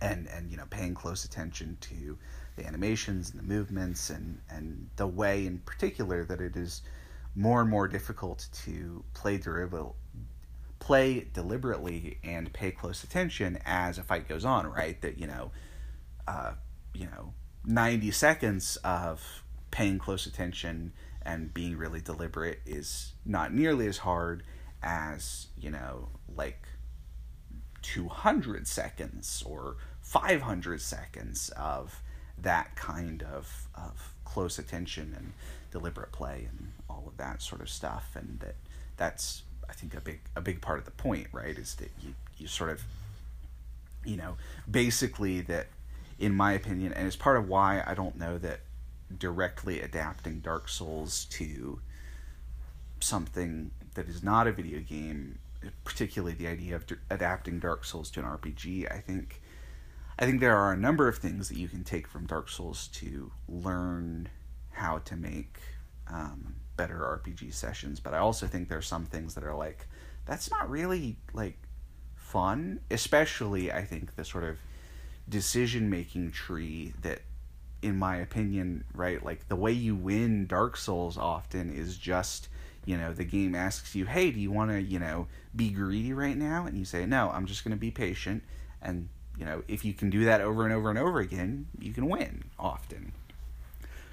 [0.00, 2.18] and, and, you know, paying close attention to
[2.56, 6.82] the animations and the movements and, and the way in particular that it is
[7.34, 9.92] more and more difficult to play derivative
[10.80, 15.00] play deliberately and pay close attention as a fight goes on, right?
[15.02, 15.52] That, you know,
[16.26, 16.54] uh,
[16.94, 17.34] you know,
[17.64, 20.92] 90 seconds of paying close attention
[21.22, 24.42] and being really deliberate is not nearly as hard
[24.82, 26.66] as, you know, like
[27.82, 29.76] 200 seconds or
[30.10, 32.02] 500 seconds of
[32.36, 35.32] that kind of, of close attention and
[35.70, 38.10] deliberate play and all of that sort of stuff.
[38.16, 38.56] And that
[38.96, 42.14] that's I think a big a big part of the point, right, is that you
[42.38, 42.82] you sort of
[44.04, 44.36] you know
[44.68, 45.68] basically that
[46.18, 48.62] in my opinion, and it's part of why I don't know that
[49.16, 51.78] directly adapting Dark Souls to
[52.98, 55.38] something that is not a video game,
[55.84, 59.40] particularly the idea of adapting Dark Souls to an RPG, I think
[60.20, 62.88] I think there are a number of things that you can take from Dark Souls
[62.88, 64.28] to learn
[64.68, 65.58] how to make
[66.06, 69.86] um, better RPG sessions, but I also think there's some things that are like
[70.26, 71.56] that's not really like
[72.16, 74.58] fun, especially I think the sort of
[75.26, 77.22] decision making tree that
[77.80, 82.48] in my opinion, right, like the way you win Dark Souls often is just
[82.84, 86.12] you know, the game asks you, "Hey, do you want to, you know, be greedy
[86.12, 88.42] right now?" And you say, "No, I'm just going to be patient."
[88.82, 89.08] And,
[89.40, 92.10] you know, if you can do that over and over and over again, you can
[92.10, 93.12] win often.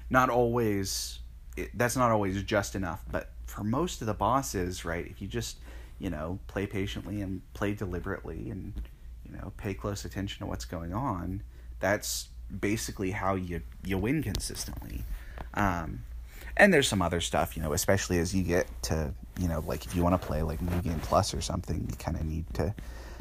[0.08, 1.18] Not always
[1.54, 3.04] it, that's not always just enough.
[3.12, 5.58] But for most of the bosses, right, if you just
[5.98, 8.72] you know play patiently and play deliberately and
[9.26, 11.42] you know pay close attention to what's going on,
[11.78, 12.28] that's
[12.60, 15.04] basically how you you win consistently.
[15.52, 16.04] Um,
[16.56, 19.84] and there's some other stuff, you know, especially as you get to, you know, like
[19.84, 22.46] if you want to play like New Game Plus or something, you kind of need
[22.54, 22.74] to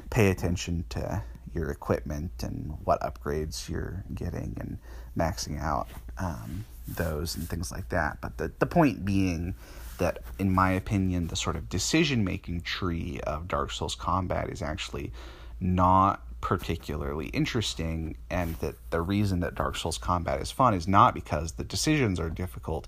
[0.09, 1.21] pay attention to
[1.57, 4.77] your equipment and what upgrades you're getting and
[5.17, 8.19] maxing out um, those and things like that.
[8.21, 9.55] But the, the point being
[9.97, 14.61] that, in my opinion, the sort of decision making tree of Dark Souls combat is
[14.61, 15.11] actually
[15.59, 21.15] not particularly interesting, and that the reason that Dark Souls combat is fun is not
[21.15, 22.87] because the decisions are difficult,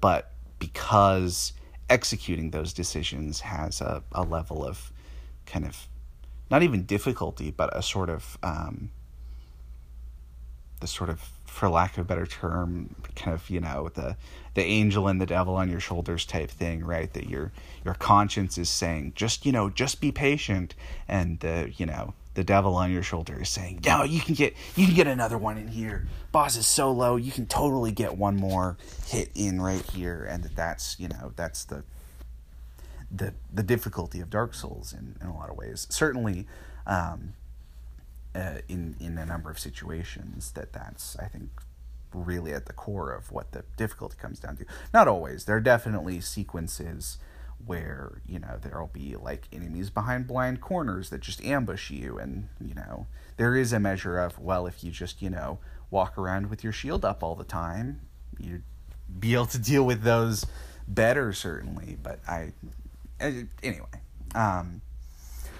[0.00, 1.52] but because
[1.88, 4.92] executing those decisions has a, a level of
[5.46, 5.86] kind of
[6.50, 8.90] not even difficulty, but a sort of um,
[10.80, 14.16] the sort of for lack of a better term, kind of you know the
[14.54, 17.12] the angel and the devil on your shoulders type thing, right?
[17.12, 17.52] That your
[17.84, 20.74] your conscience is saying just you know just be patient,
[21.06, 24.54] and the you know the devil on your shoulder is saying no you can get
[24.76, 26.06] you can get another one in here.
[26.30, 28.76] Boss is so low you can totally get one more
[29.06, 31.82] hit in right here, and that that's you know that's the
[33.10, 35.86] the the difficulty of Dark Souls in, in a lot of ways.
[35.90, 36.46] Certainly,
[36.86, 37.34] um,
[38.34, 41.50] uh, in in a number of situations, that that's I think
[42.12, 44.64] really at the core of what the difficulty comes down to.
[44.92, 45.44] Not always.
[45.44, 47.18] There are definitely sequences
[47.64, 52.48] where you know there'll be like enemies behind blind corners that just ambush you and
[52.60, 53.06] you know
[53.36, 55.58] there is a measure of well if you just you know
[55.90, 58.00] walk around with your shield up all the time
[58.38, 58.62] you'd
[59.18, 60.46] be able to deal with those
[60.86, 62.52] better certainly but i
[63.20, 63.86] anyway,
[64.34, 64.80] um,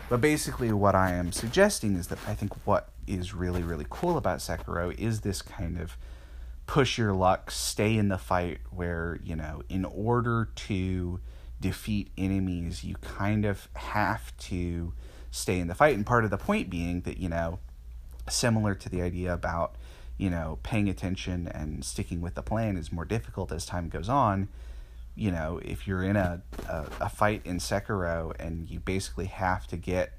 [0.08, 4.16] but basically, what I am suggesting is that I think what is really, really cool
[4.16, 5.96] about Sekiro is this kind of
[6.66, 11.20] push your luck, stay in the fight, where, you know, in order to
[11.60, 14.92] defeat enemies, you kind of have to
[15.30, 15.96] stay in the fight.
[15.96, 17.58] And part of the point being that, you know,
[18.28, 19.74] similar to the idea about,
[20.16, 24.08] you know, paying attention and sticking with the plan is more difficult as time goes
[24.08, 24.48] on
[25.18, 29.66] you know, if you're in a, a, a fight in Sekiro and you basically have
[29.66, 30.12] to get,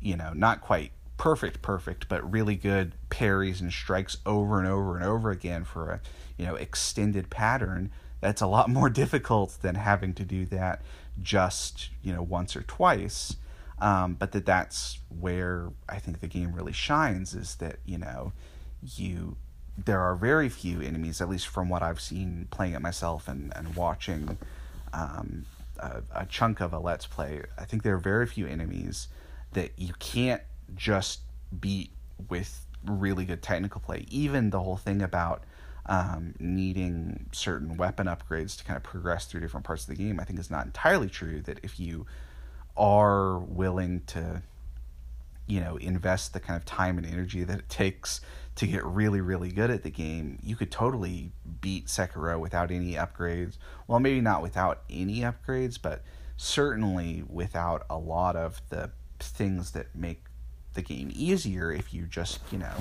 [0.00, 4.96] you know, not quite perfect, perfect, but really good parries and strikes over and over
[4.96, 6.00] and over again for a,
[6.38, 10.80] you know, extended pattern, that's a lot more difficult than having to do that
[11.20, 13.34] just, you know, once or twice.
[13.80, 18.32] Um, but that that's where I think the game really shines is that, you know,
[18.80, 19.36] you
[19.76, 23.52] there are very few enemies, at least from what I've seen playing it myself and,
[23.56, 24.38] and watching
[24.92, 25.46] um,
[25.78, 27.42] a, a, chunk of a Let's Play.
[27.58, 29.08] I think there are very few enemies
[29.52, 30.42] that you can't
[30.76, 31.20] just
[31.58, 31.90] beat
[32.28, 34.04] with really good technical play.
[34.10, 35.42] Even the whole thing about
[35.86, 40.20] um, needing certain weapon upgrades to kind of progress through different parts of the game,
[40.20, 41.40] I think is not entirely true.
[41.42, 42.06] That if you
[42.76, 44.42] are willing to,
[45.46, 48.20] you know, invest the kind of time and energy that it takes
[48.56, 52.92] to get really, really good at the game, you could totally beat Sekiro without any
[52.92, 53.58] upgrades.
[53.86, 56.02] Well, maybe not without any upgrades, but
[56.36, 60.24] certainly without a lot of the things that make
[60.74, 62.74] the game easier if you just, you know,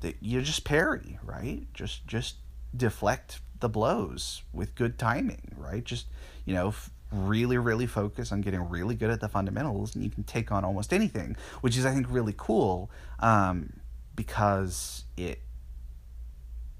[0.00, 1.66] that you just parry, right?
[1.74, 2.36] Just just
[2.74, 5.84] deflect the blows with good timing, right?
[5.84, 6.06] Just,
[6.46, 6.72] you know,
[7.12, 10.64] really really focus on getting really good at the fundamentals and you can take on
[10.64, 12.88] almost anything which is i think really cool
[13.18, 13.79] um,
[14.14, 15.40] because it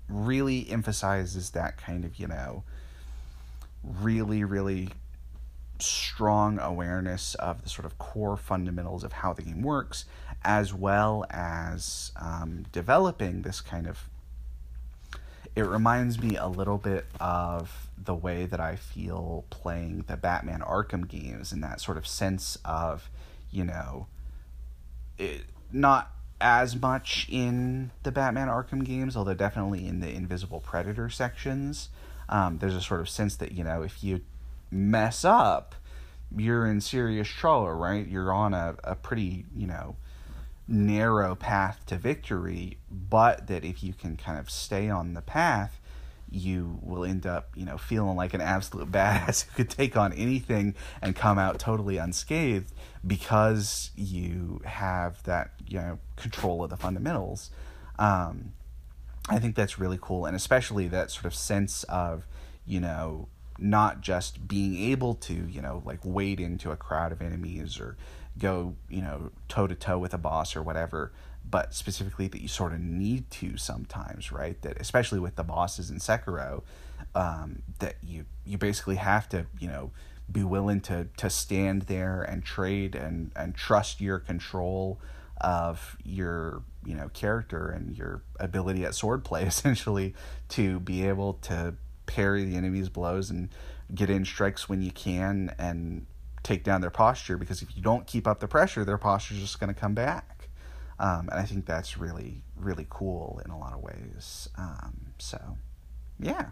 [0.08, 2.64] really emphasizes that kind of, you know,
[3.82, 4.90] really, really
[5.78, 10.04] strong awareness of the sort of core fundamentals of how the game works,
[10.42, 14.08] as well as um, developing this kind of.
[15.56, 20.60] It reminds me a little bit of the way that I feel playing the Batman
[20.60, 23.10] Arkham games, and that sort of sense of,
[23.50, 24.06] you know,
[25.18, 25.42] it,
[25.72, 31.90] not as much in the Batman Arkham games, although definitely in the Invisible Predator sections.
[32.28, 34.20] Um, there's a sort of sense that, you know, if you
[34.70, 35.74] mess up,
[36.36, 38.06] you're in serious trouble, right?
[38.06, 39.96] You're on a, a pretty, you know,
[40.68, 45.80] narrow path to victory, but that if you can kind of stay on the path,
[46.30, 50.12] you will end up, you know, feeling like an absolute badass who could take on
[50.12, 52.72] anything and come out totally unscathed
[53.06, 57.50] because you have that, you know, control of the fundamentals.
[57.98, 58.52] Um,
[59.28, 62.26] I think that's really cool, and especially that sort of sense of,
[62.66, 63.28] you know,
[63.58, 67.96] not just being able to, you know, like wade into a crowd of enemies or
[68.38, 71.12] go, you know, toe to toe with a boss or whatever,
[71.48, 74.60] but specifically that you sort of need to sometimes, right?
[74.62, 76.62] That especially with the bosses in Sekiro,
[77.14, 79.90] um, that you you basically have to you know
[80.30, 84.98] be willing to to stand there and trade and and trust your control
[85.40, 90.14] of your you know character and your ability at swordplay essentially
[90.48, 91.74] to be able to
[92.06, 93.48] parry the enemy's blows and
[93.94, 96.06] get in strikes when you can and
[96.42, 99.40] take down their posture because if you don't keep up the pressure, their posture is
[99.40, 100.48] just going to come back.
[100.98, 104.48] Um, and I think that's really, really cool in a lot of ways.
[104.58, 105.56] Um, so,
[106.18, 106.46] yeah.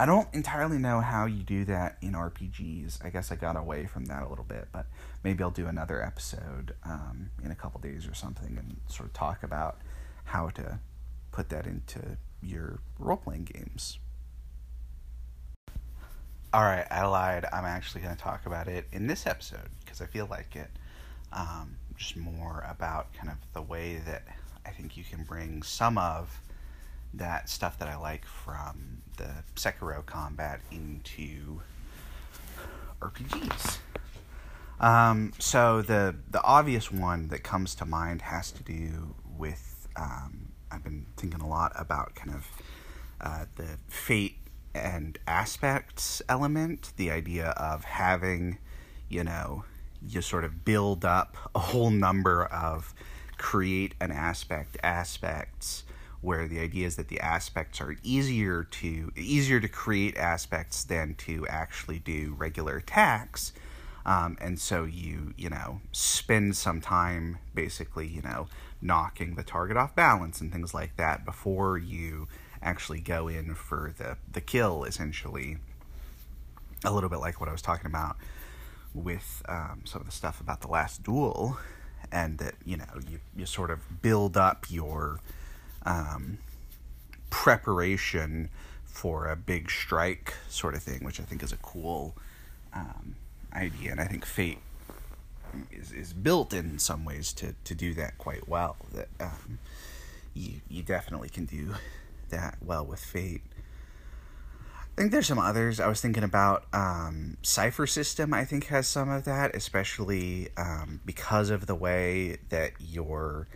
[0.00, 3.04] I don't entirely know how you do that in RPGs.
[3.04, 4.86] I guess I got away from that a little bit, but
[5.24, 9.12] maybe I'll do another episode um, in a couple days or something and sort of
[9.12, 9.78] talk about
[10.22, 10.78] how to
[11.32, 13.98] put that into your role playing games.
[16.54, 17.44] All right, I lied.
[17.52, 20.70] I'm actually going to talk about it in this episode because I feel like it.
[21.32, 24.22] Um, just more about kind of the way that
[24.64, 26.40] I think you can bring some of
[27.14, 31.60] that stuff that I like from the Sekiro combat into
[33.00, 33.78] RPGs.
[34.80, 40.52] Um, so the the obvious one that comes to mind has to do with um,
[40.70, 42.46] I've been thinking a lot about kind of
[43.20, 44.36] uh, the fate
[44.74, 48.58] and aspects element, the idea of having,
[49.08, 49.64] you know,
[50.06, 52.94] you sort of build up a whole number of
[53.36, 55.84] create an aspect aspects
[56.20, 61.14] where the idea is that the aspects are easier to easier to create aspects than
[61.14, 63.52] to actually do regular attacks.
[64.04, 68.48] Um, and so you you know spend some time basically you know
[68.80, 72.28] knocking the target off balance and things like that before you
[72.62, 75.58] actually go in for the the kill essentially
[76.84, 78.16] a little bit like what I was talking about
[78.94, 81.58] with um, some of the stuff about the last duel
[82.10, 85.20] and that you know you, you sort of build up your
[85.88, 86.38] um,
[87.30, 88.50] preparation
[88.84, 92.14] for a big strike sort of thing, which I think is a cool
[92.74, 93.16] um,
[93.52, 94.58] idea, and I think Fate
[95.72, 98.76] is is built in some ways to to do that quite well.
[98.92, 99.58] That um,
[100.34, 101.74] you you definitely can do
[102.28, 103.42] that well with Fate.
[104.74, 105.78] I think there's some others.
[105.78, 108.34] I was thinking about um, Cypher System.
[108.34, 113.46] I think has some of that, especially um, because of the way that your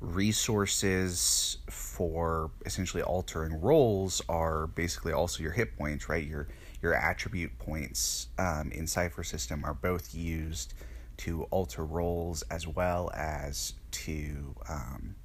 [0.00, 6.26] resources for essentially altering rolls are basically also your hit points, right?
[6.26, 6.48] Your
[6.82, 10.74] your attribute points um, in Cypher System are both used
[11.18, 15.16] to alter rolls as well as to um,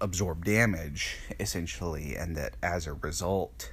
[0.00, 3.72] absorb damage, essentially, and that as a result,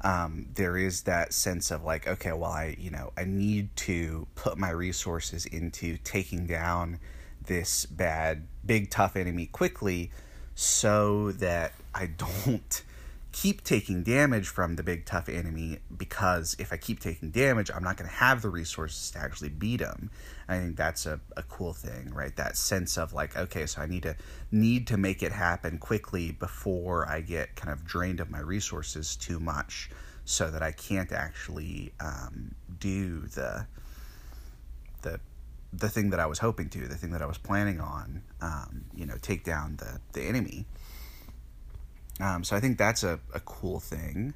[0.00, 4.26] um, there is that sense of like, okay, well, I you know I need to
[4.34, 6.98] put my resources into taking down
[7.46, 10.10] this bad, big, tough enemy quickly
[10.54, 12.82] so that I don't
[13.36, 17.84] keep taking damage from the big, tough enemy because if I keep taking damage, I'm
[17.84, 20.10] not going to have the resources to actually beat him.
[20.48, 22.34] I think that's a, a cool thing, right?
[22.36, 24.16] That sense of like, okay, so I need to
[24.50, 29.16] need to make it happen quickly before I get kind of drained of my resources
[29.16, 29.90] too much
[30.24, 33.66] so that I can't actually um, do the
[35.02, 35.20] the
[35.78, 38.84] the thing that I was hoping to, the thing that I was planning on, um,
[38.94, 40.66] you know, take down the, the enemy.
[42.20, 44.34] Um, so I think that's a, a cool thing.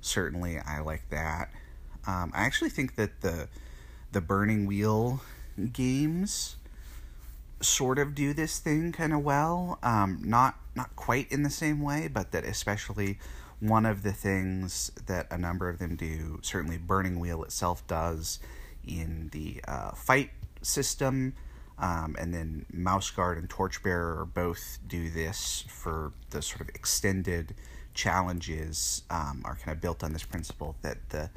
[0.00, 1.50] Certainly, I like that.
[2.06, 3.48] Um, I actually think that the
[4.12, 5.20] the Burning Wheel
[5.72, 6.56] games
[7.60, 9.78] sort of do this thing kind of well.
[9.82, 13.18] Um, not not quite in the same way, but that especially
[13.60, 18.38] one of the things that a number of them do, certainly Burning Wheel itself does
[18.86, 20.30] in the uh, fight
[20.62, 21.34] system.
[21.78, 27.54] Um, and then Mouse Guard and Torchbearer both do this for the sort of extended
[27.94, 31.30] challenges um, are kind of built on this principle that the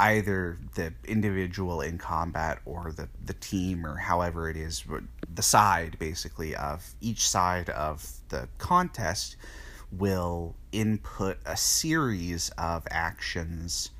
[0.00, 4.84] either the individual in combat or the, the team or however it is
[5.32, 9.36] the side basically of each side of the contest
[9.92, 13.90] will input a series of actions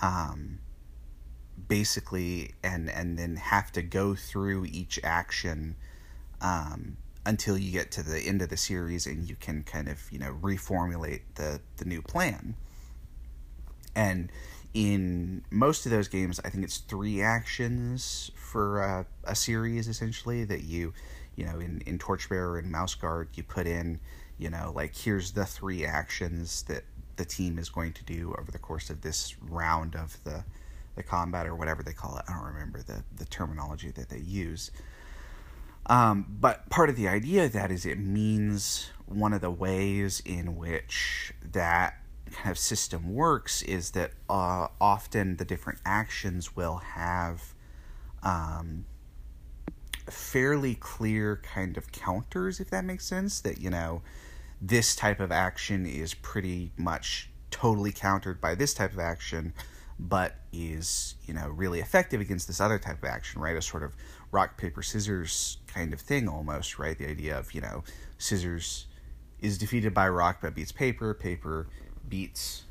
[0.00, 0.58] um,
[1.68, 5.76] basically and and then have to go through each action
[6.40, 6.96] um,
[7.26, 10.18] until you get to the end of the series and you can kind of you
[10.18, 12.54] know reformulate the the new plan.
[13.96, 14.30] And
[14.74, 20.44] in most of those games i think it's three actions for a, a series essentially
[20.44, 20.92] that you
[21.36, 24.00] you know in in torchbearer and mouse guard you put in
[24.36, 26.82] you know like here's the three actions that
[27.16, 30.44] the team is going to do over the course of this round of the
[30.96, 32.24] the combat or whatever they call it.
[32.28, 34.70] I don't remember the, the terminology that they use.
[35.86, 40.22] Um, but part of the idea of that is it means one of the ways
[40.24, 41.98] in which that
[42.32, 47.54] kind of system works is that uh, often the different actions will have
[48.22, 48.86] um,
[50.08, 53.40] fairly clear kind of counters, if that makes sense.
[53.40, 54.02] That, you know,
[54.60, 59.52] this type of action is pretty much totally countered by this type of action
[59.98, 63.56] but is you know really effective against this other type of action, right?
[63.56, 63.94] A sort of
[64.32, 66.98] rock paper scissors kind of thing almost, right?
[66.98, 67.84] The idea of you know
[68.18, 68.86] scissors
[69.40, 71.68] is defeated by rock but beats paper, paper
[72.08, 72.64] beats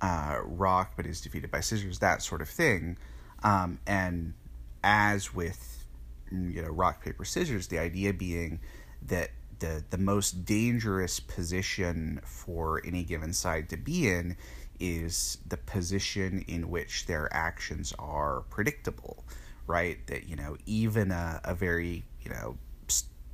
[0.00, 2.98] uh, rock but is defeated by scissors, that sort of thing.
[3.42, 4.34] Um, and
[4.82, 5.86] as with
[6.30, 8.60] you know rock paper scissors, the idea being
[9.06, 9.30] that
[9.60, 14.36] the the most dangerous position for any given side to be in
[14.80, 19.24] is the position in which their actions are predictable,
[19.66, 20.04] right?
[20.06, 22.56] That you know even a, a very you know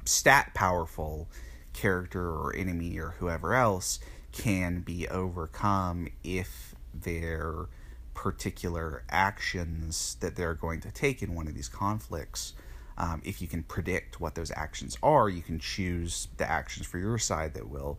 [0.05, 1.29] stat powerful
[1.73, 3.99] character or enemy or whoever else
[4.33, 7.67] can be overcome if their
[8.15, 12.55] particular actions that they're going to take in one of these conflicts.
[12.99, 16.99] Um, if you can predict what those actions are, you can choose the actions for
[16.99, 17.99] your side that will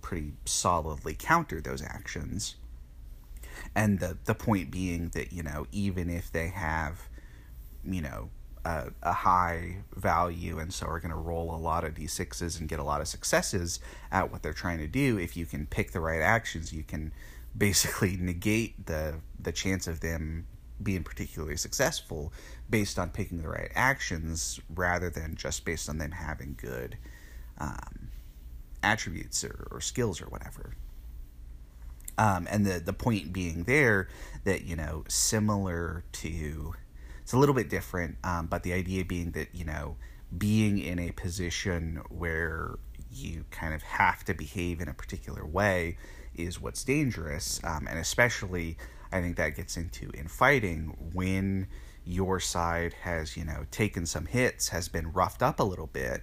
[0.00, 2.56] pretty solidly counter those actions.
[3.74, 7.08] And the the point being that you know even if they have,
[7.84, 8.30] you know,
[8.64, 12.68] a, a high value and so are going to roll a lot of d6s and
[12.68, 13.80] get a lot of successes
[14.10, 17.12] at what they're trying to do if you can pick the right actions you can
[17.56, 20.46] basically negate the the chance of them
[20.82, 22.32] being particularly successful
[22.70, 26.96] based on picking the right actions rather than just based on them having good
[27.58, 28.10] um,
[28.82, 30.74] attributes or, or, skills or whatever.
[32.18, 34.08] Um, and the the point being there
[34.44, 36.74] that you know similar to
[37.28, 39.96] it's a little bit different, um, but the idea being that, you know,
[40.38, 42.78] being in a position where
[43.12, 45.98] you kind of have to behave in a particular way
[46.34, 47.60] is what's dangerous.
[47.64, 48.78] Um, and especially,
[49.12, 51.66] I think that gets into in fighting when
[52.06, 56.22] your side has, you know, taken some hits, has been roughed up a little bit,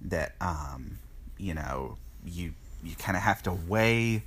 [0.00, 1.00] that, um,
[1.36, 4.22] you know, you, you kind of have to weigh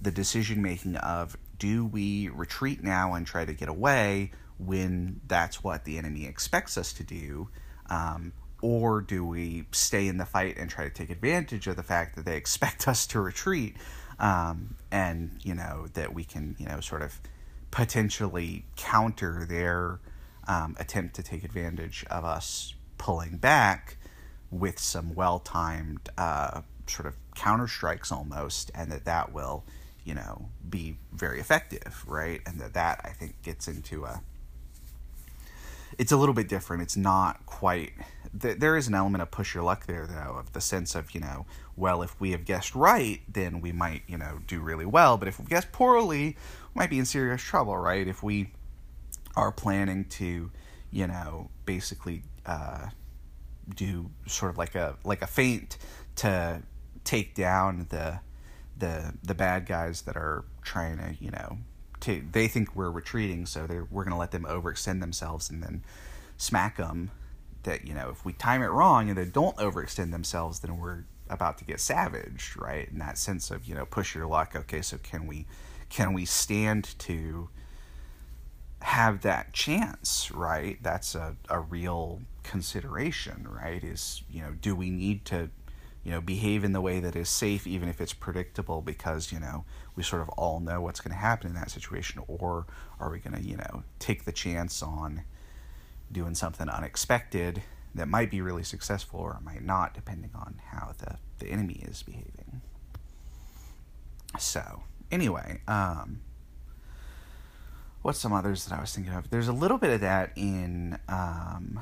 [0.00, 5.62] the decision making of do we retreat now and try to get away when that's
[5.62, 7.48] what the enemy expects us to do?
[7.88, 8.32] Um,
[8.62, 12.16] or do we stay in the fight and try to take advantage of the fact
[12.16, 13.76] that they expect us to retreat
[14.18, 17.20] um, and you know that we can you know sort of
[17.70, 20.00] potentially counter their
[20.48, 23.98] um, attempt to take advantage of us pulling back
[24.50, 29.64] with some well-timed uh, sort of counter strikes almost and that that will
[30.06, 34.22] you know be very effective right and that that i think gets into a
[35.98, 36.82] it's a little bit different.
[36.82, 37.92] It's not quite.
[38.38, 41.14] Th- there is an element of push your luck there, though, of the sense of
[41.14, 41.46] you know,
[41.76, 45.16] well, if we have guessed right, then we might you know do really well.
[45.16, 46.36] But if we guess poorly,
[46.74, 48.06] we might be in serious trouble, right?
[48.06, 48.50] If we
[49.36, 50.50] are planning to,
[50.90, 52.88] you know, basically uh,
[53.74, 55.78] do sort of like a like a feint
[56.16, 56.62] to
[57.04, 58.20] take down the
[58.78, 61.58] the the bad guys that are trying to you know
[62.00, 65.82] to they think we're retreating, so they're we're gonna let them overextend themselves and then
[66.36, 67.10] smack them.
[67.62, 71.04] That you know, if we time it wrong and they don't overextend themselves, then we're
[71.28, 72.88] about to get savaged, right?
[72.88, 74.54] In that sense of you know, push your luck.
[74.54, 75.46] Okay, so can we
[75.88, 77.48] can we stand to
[78.82, 80.78] have that chance, right?
[80.82, 83.82] That's a, a real consideration, right?
[83.82, 85.50] Is, you know, do we need to
[86.06, 89.40] you know, behave in the way that is safe, even if it's predictable, because, you
[89.40, 89.64] know,
[89.96, 92.22] we sort of all know what's going to happen in that situation?
[92.28, 92.64] Or
[93.00, 95.24] are we going to, you know, take the chance on
[96.12, 101.16] doing something unexpected that might be really successful or might not, depending on how the,
[101.40, 102.60] the enemy is behaving?
[104.38, 106.20] So, anyway, um,
[108.02, 109.28] what's some others that I was thinking of?
[109.30, 111.00] There's a little bit of that in.
[111.08, 111.80] Um,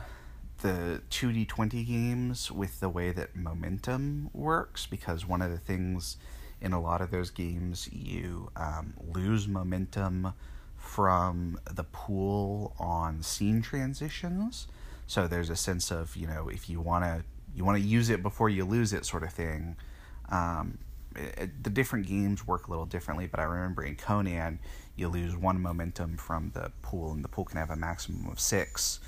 [0.65, 6.17] the 2D20 games with the way that momentum works because one of the things
[6.59, 10.33] in a lot of those games you um, lose momentum
[10.79, 14.67] from the pool on scene transitions.
[15.07, 17.23] So there's a sense of you know if you want to
[17.55, 19.77] you want to use it before you lose it sort of thing.
[20.31, 20.79] Um,
[21.15, 24.61] it, the different games work a little differently, but I remember in Conan
[24.97, 28.41] you lose one momentum from the pool, and the pool can have a maximum of
[28.41, 29.01] six.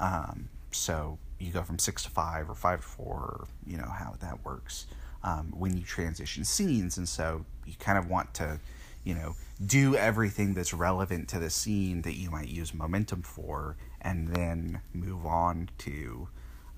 [0.00, 3.88] Um, so you go from six to five or five to four, or, you know,
[3.88, 4.86] how that works
[5.22, 6.96] um, when you transition scenes.
[6.96, 8.60] And so you kind of want to,
[9.04, 9.34] you know,
[9.64, 14.80] do everything that's relevant to the scene that you might use momentum for, and then
[14.92, 16.28] move on to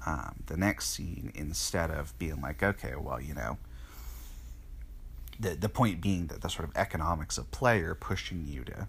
[0.05, 3.59] um, the next scene instead of being like, okay, well, you know,
[5.39, 8.89] the the point being that the sort of economics of play are pushing you to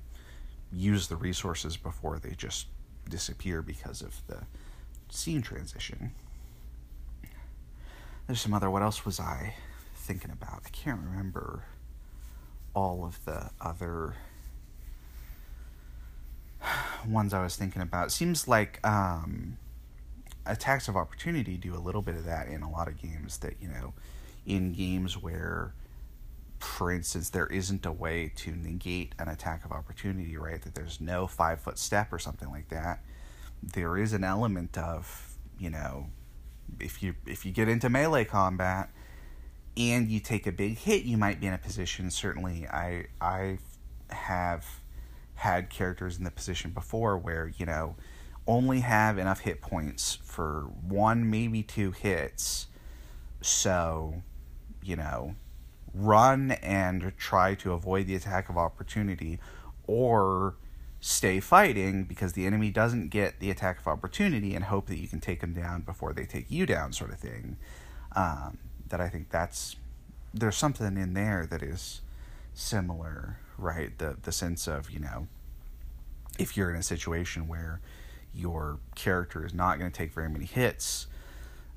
[0.72, 2.68] use the resources before they just
[3.10, 4.40] disappear because of the
[5.10, 6.12] scene transition.
[8.26, 8.70] There's some other.
[8.70, 9.56] What else was I
[9.96, 10.64] thinking about?
[10.66, 11.64] I can't remember
[12.74, 14.16] all of the other
[17.08, 18.08] ones I was thinking about.
[18.08, 19.58] It seems like um,
[20.46, 23.38] attacks of opportunity do a little bit of that in a lot of games.
[23.38, 23.94] That you know,
[24.46, 25.74] in games where,
[26.60, 30.62] for instance, there isn't a way to negate an attack of opportunity, right?
[30.62, 33.04] That there's no five foot step or something like that.
[33.62, 35.28] There is an element of
[35.60, 36.08] you know,
[36.80, 38.90] if you if you get into melee combat
[39.76, 42.12] and you take a big hit, you might be in a position.
[42.12, 43.60] Certainly, I I
[44.10, 44.66] have
[45.36, 47.96] had characters in the position before where you know
[48.48, 52.68] only have enough hit points for one maybe two hits
[53.42, 54.24] so
[54.82, 55.36] you know
[55.94, 59.40] run and try to avoid the attack of opportunity
[59.86, 60.56] or
[61.00, 65.08] stay fighting because the enemy doesn't get the attack of opportunity and hope that you
[65.08, 67.58] can take them down before they take you down sort of thing
[68.16, 68.58] um,
[68.90, 69.76] that i think that's
[70.34, 72.02] there's something in there that is
[72.54, 73.98] similar right?
[73.98, 75.28] The the sense of you know,
[76.38, 77.82] if you're in a situation where
[78.34, 81.08] your character is not going to take very many hits,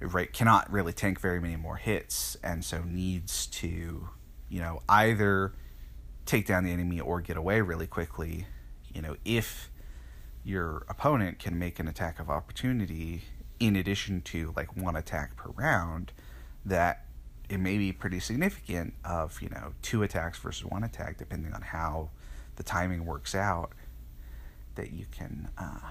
[0.00, 0.32] right?
[0.32, 4.08] Cannot really tank very many more hits, and so needs to,
[4.48, 5.52] you know, either
[6.26, 8.46] take down the enemy or get away really quickly.
[8.94, 9.70] You know, if
[10.44, 13.22] your opponent can make an attack of opportunity
[13.58, 16.12] in addition to like one attack per round,
[16.64, 17.04] that
[17.50, 21.60] it may be pretty significant of you know two attacks versus one attack depending on
[21.60, 22.08] how
[22.56, 23.72] the timing works out
[24.76, 25.90] that you can uh,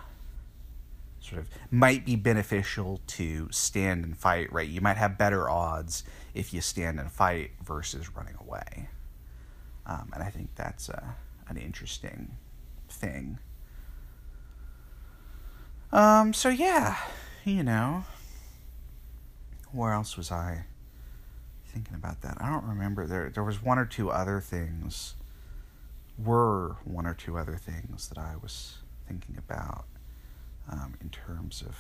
[1.20, 4.70] sort of might be beneficial to stand and fight right?
[4.70, 6.04] You might have better odds
[6.34, 8.90] if you stand and fight versus running away.
[9.86, 11.04] Um, and i think that's uh,
[11.48, 12.38] an interesting
[12.92, 13.40] thing
[15.92, 16.98] um so yeah
[17.46, 18.04] you know
[19.72, 20.66] where else was i
[21.70, 22.38] thinking about that.
[22.42, 23.06] I don't remember.
[23.06, 25.16] There there was one or two other things.
[26.18, 29.86] Were one or two other things that I was thinking about
[30.70, 31.78] um, in terms of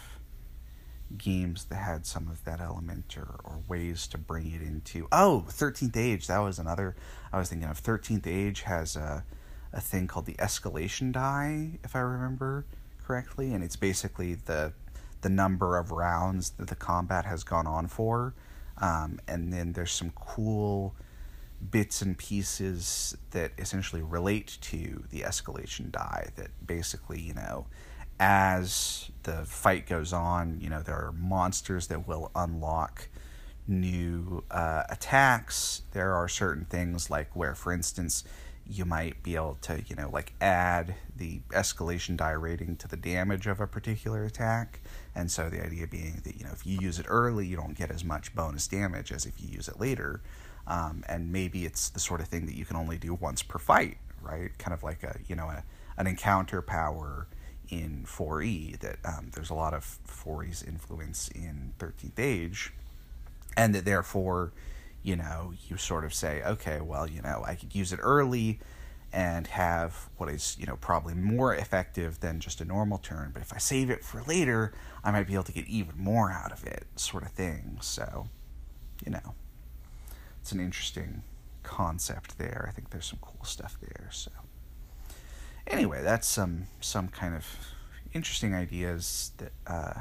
[1.17, 5.09] games that had some of that element or, or ways to bring it into.
[5.11, 6.27] Oh, 13th Age.
[6.27, 6.95] That was another
[7.33, 7.83] I was thinking of.
[7.83, 9.25] 13th Age has a,
[9.73, 12.65] a thing called the escalation die, if I remember
[13.05, 13.53] correctly.
[13.53, 14.73] And it's basically the,
[15.21, 18.33] the number of rounds that the combat has gone on for.
[18.77, 20.95] Um, and then there's some cool
[21.71, 27.67] bits and pieces that essentially relate to the escalation die that basically, you know,
[28.19, 33.07] as the fight goes on, you know, there are monsters that will unlock
[33.67, 35.83] new uh, attacks.
[35.91, 38.23] There are certain things like where, for instance,
[38.69, 42.95] you might be able to, you know, like add the escalation die rating to the
[42.95, 44.79] damage of a particular attack.
[45.15, 47.75] And so the idea being that, you know, if you use it early, you don't
[47.75, 50.21] get as much bonus damage as if you use it later.
[50.67, 53.57] Um, and maybe it's the sort of thing that you can only do once per
[53.57, 54.55] fight, right?
[54.59, 55.63] Kind of like a, you know, a,
[55.97, 57.27] an encounter power
[57.69, 62.73] in 4E that um, there's a lot of 4E's influence in 13th Age.
[63.57, 64.51] And that therefore,
[65.03, 68.59] you know, you sort of say, okay, well, you know, I could use it early
[69.11, 73.31] and have what is, you know, probably more effective than just a normal turn.
[73.33, 74.73] But if I save it for later,
[75.03, 77.77] I might be able to get even more out of it, sort of thing.
[77.81, 78.27] So,
[79.03, 79.33] you know,
[80.41, 81.23] it's an interesting
[81.63, 82.65] concept there.
[82.67, 84.09] I think there's some cool stuff there.
[84.11, 84.31] So,
[85.65, 87.45] anyway, that's some some kind of
[88.13, 89.93] interesting ideas that uh,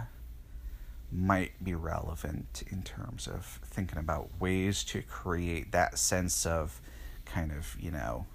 [1.11, 6.81] might be relevant in terms of thinking about ways to create that sense of
[7.25, 8.27] kind of, you know,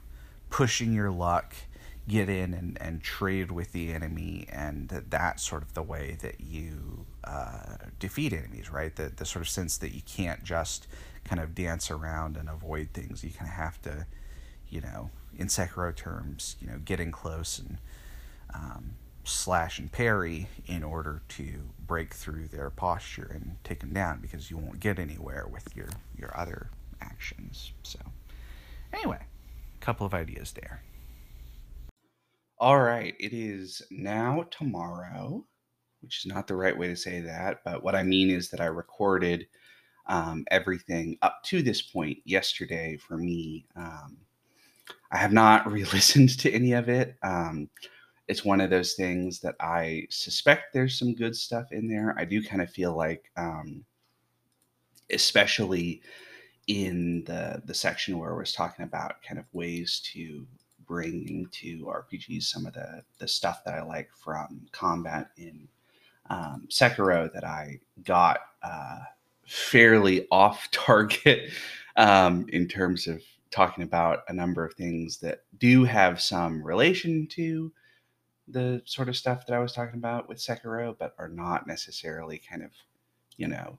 [0.50, 1.56] pushing your luck,
[2.08, 6.42] get in and, and trade with the enemy, and that's sort of the way that
[6.42, 8.96] you uh, defeat enemies, right?
[8.96, 10.88] The, the sort of sense that you can't just
[11.24, 13.24] kind of dance around and avoid things.
[13.24, 14.06] You kind of have to,
[14.70, 17.78] you know, in Sekiro terms, you know, get in close and
[18.54, 24.20] um, slash and parry in order to break through their posture and take them down
[24.20, 26.70] because you won't get anywhere with your your other
[27.02, 27.72] actions.
[27.84, 28.00] So
[28.92, 30.82] anyway, a couple of ideas there.
[32.60, 35.46] All right, it is now tomorrow,
[36.02, 38.62] which is not the right way to say that, but what I mean is that
[38.62, 39.48] I recorded
[40.08, 43.66] um, everything up to this point yesterday for me.
[43.76, 44.18] Um,
[45.12, 47.16] I have not re-listened to any of it.
[47.24, 47.70] Um,
[48.28, 52.16] it's one of those things that I suspect there's some good stuff in there.
[52.18, 53.84] I do kind of feel like, um,
[55.12, 56.02] especially
[56.68, 60.48] in the the section where I was talking about kind of ways to
[60.86, 65.68] bring into RPGs some of the the stuff that I like from combat in
[66.30, 69.00] um, Sekiro that I got uh,
[69.46, 71.52] fairly off target
[71.98, 73.22] um, in terms of
[73.52, 77.72] talking about a number of things that do have some relation to
[78.48, 82.42] the sort of stuff that I was talking about with Sekiro, but are not necessarily
[82.50, 82.72] kind of,
[83.38, 83.78] you know,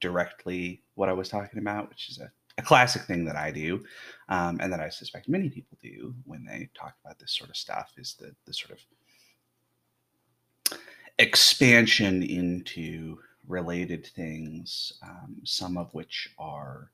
[0.00, 3.84] directly what I was talking about, which is a, a classic thing that I do,
[4.28, 7.56] um, and that I suspect many people do when they talk about this sort of
[7.56, 10.78] stuff, is the the sort of
[11.18, 16.90] expansion into related things, um, some of which are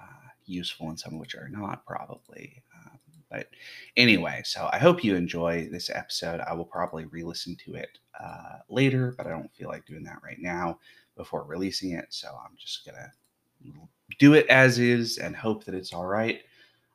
[0.00, 2.62] uh, useful and some of which are not, probably.
[2.74, 2.91] Um,
[3.32, 3.48] but
[3.96, 6.40] anyway, so I hope you enjoy this episode.
[6.40, 10.04] I will probably re listen to it uh, later, but I don't feel like doing
[10.04, 10.78] that right now
[11.16, 12.06] before releasing it.
[12.10, 13.72] So I'm just going to
[14.18, 16.42] do it as is and hope that it's all right.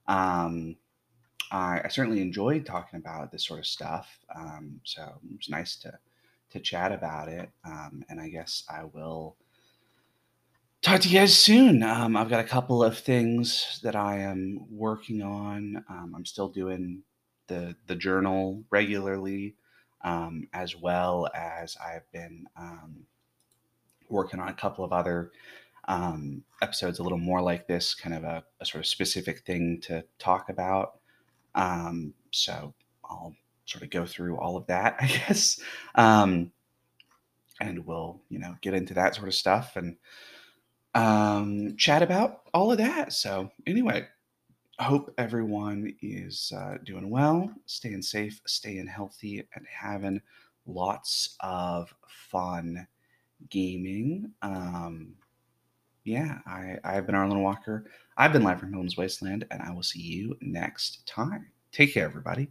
[0.08, 0.76] Um,
[1.52, 4.08] I, I, certainly enjoyed talking about this sort of stuff.
[4.34, 5.98] Um, so it was nice to
[6.52, 7.50] to chat about it.
[7.66, 9.36] Um, and I guess I will
[10.82, 11.84] talk to you guys soon.
[11.84, 15.84] Um, I've got a couple of things that I am working on.
[15.90, 17.04] Um, I'm still doing
[17.48, 19.56] the the journal regularly,
[20.04, 23.06] um, as well as I've been um,
[24.10, 25.32] working on a couple of other
[25.88, 29.80] um, episodes, a little more like this, kind of a, a sort of specific thing
[29.82, 31.00] to talk about.
[32.32, 32.74] so
[33.06, 33.34] I'll
[33.66, 35.60] sort of go through all of that, I guess.
[35.96, 36.52] Um,
[37.60, 39.98] and we'll, you know, get into that sort of stuff and
[40.96, 43.14] um, chat about all of that.
[43.14, 44.08] So, anyway,
[44.80, 50.22] hope everyone is uh, doing well, staying safe, staying healthy, and having
[50.66, 52.88] lots of fun
[53.50, 54.32] gaming.
[54.42, 55.16] Um,
[56.04, 57.86] yeah, I, I've been Arlen Walker.
[58.18, 61.48] I've been live from Pellam's Wasteland, and I will see you next time.
[61.72, 62.50] Take care, everybody.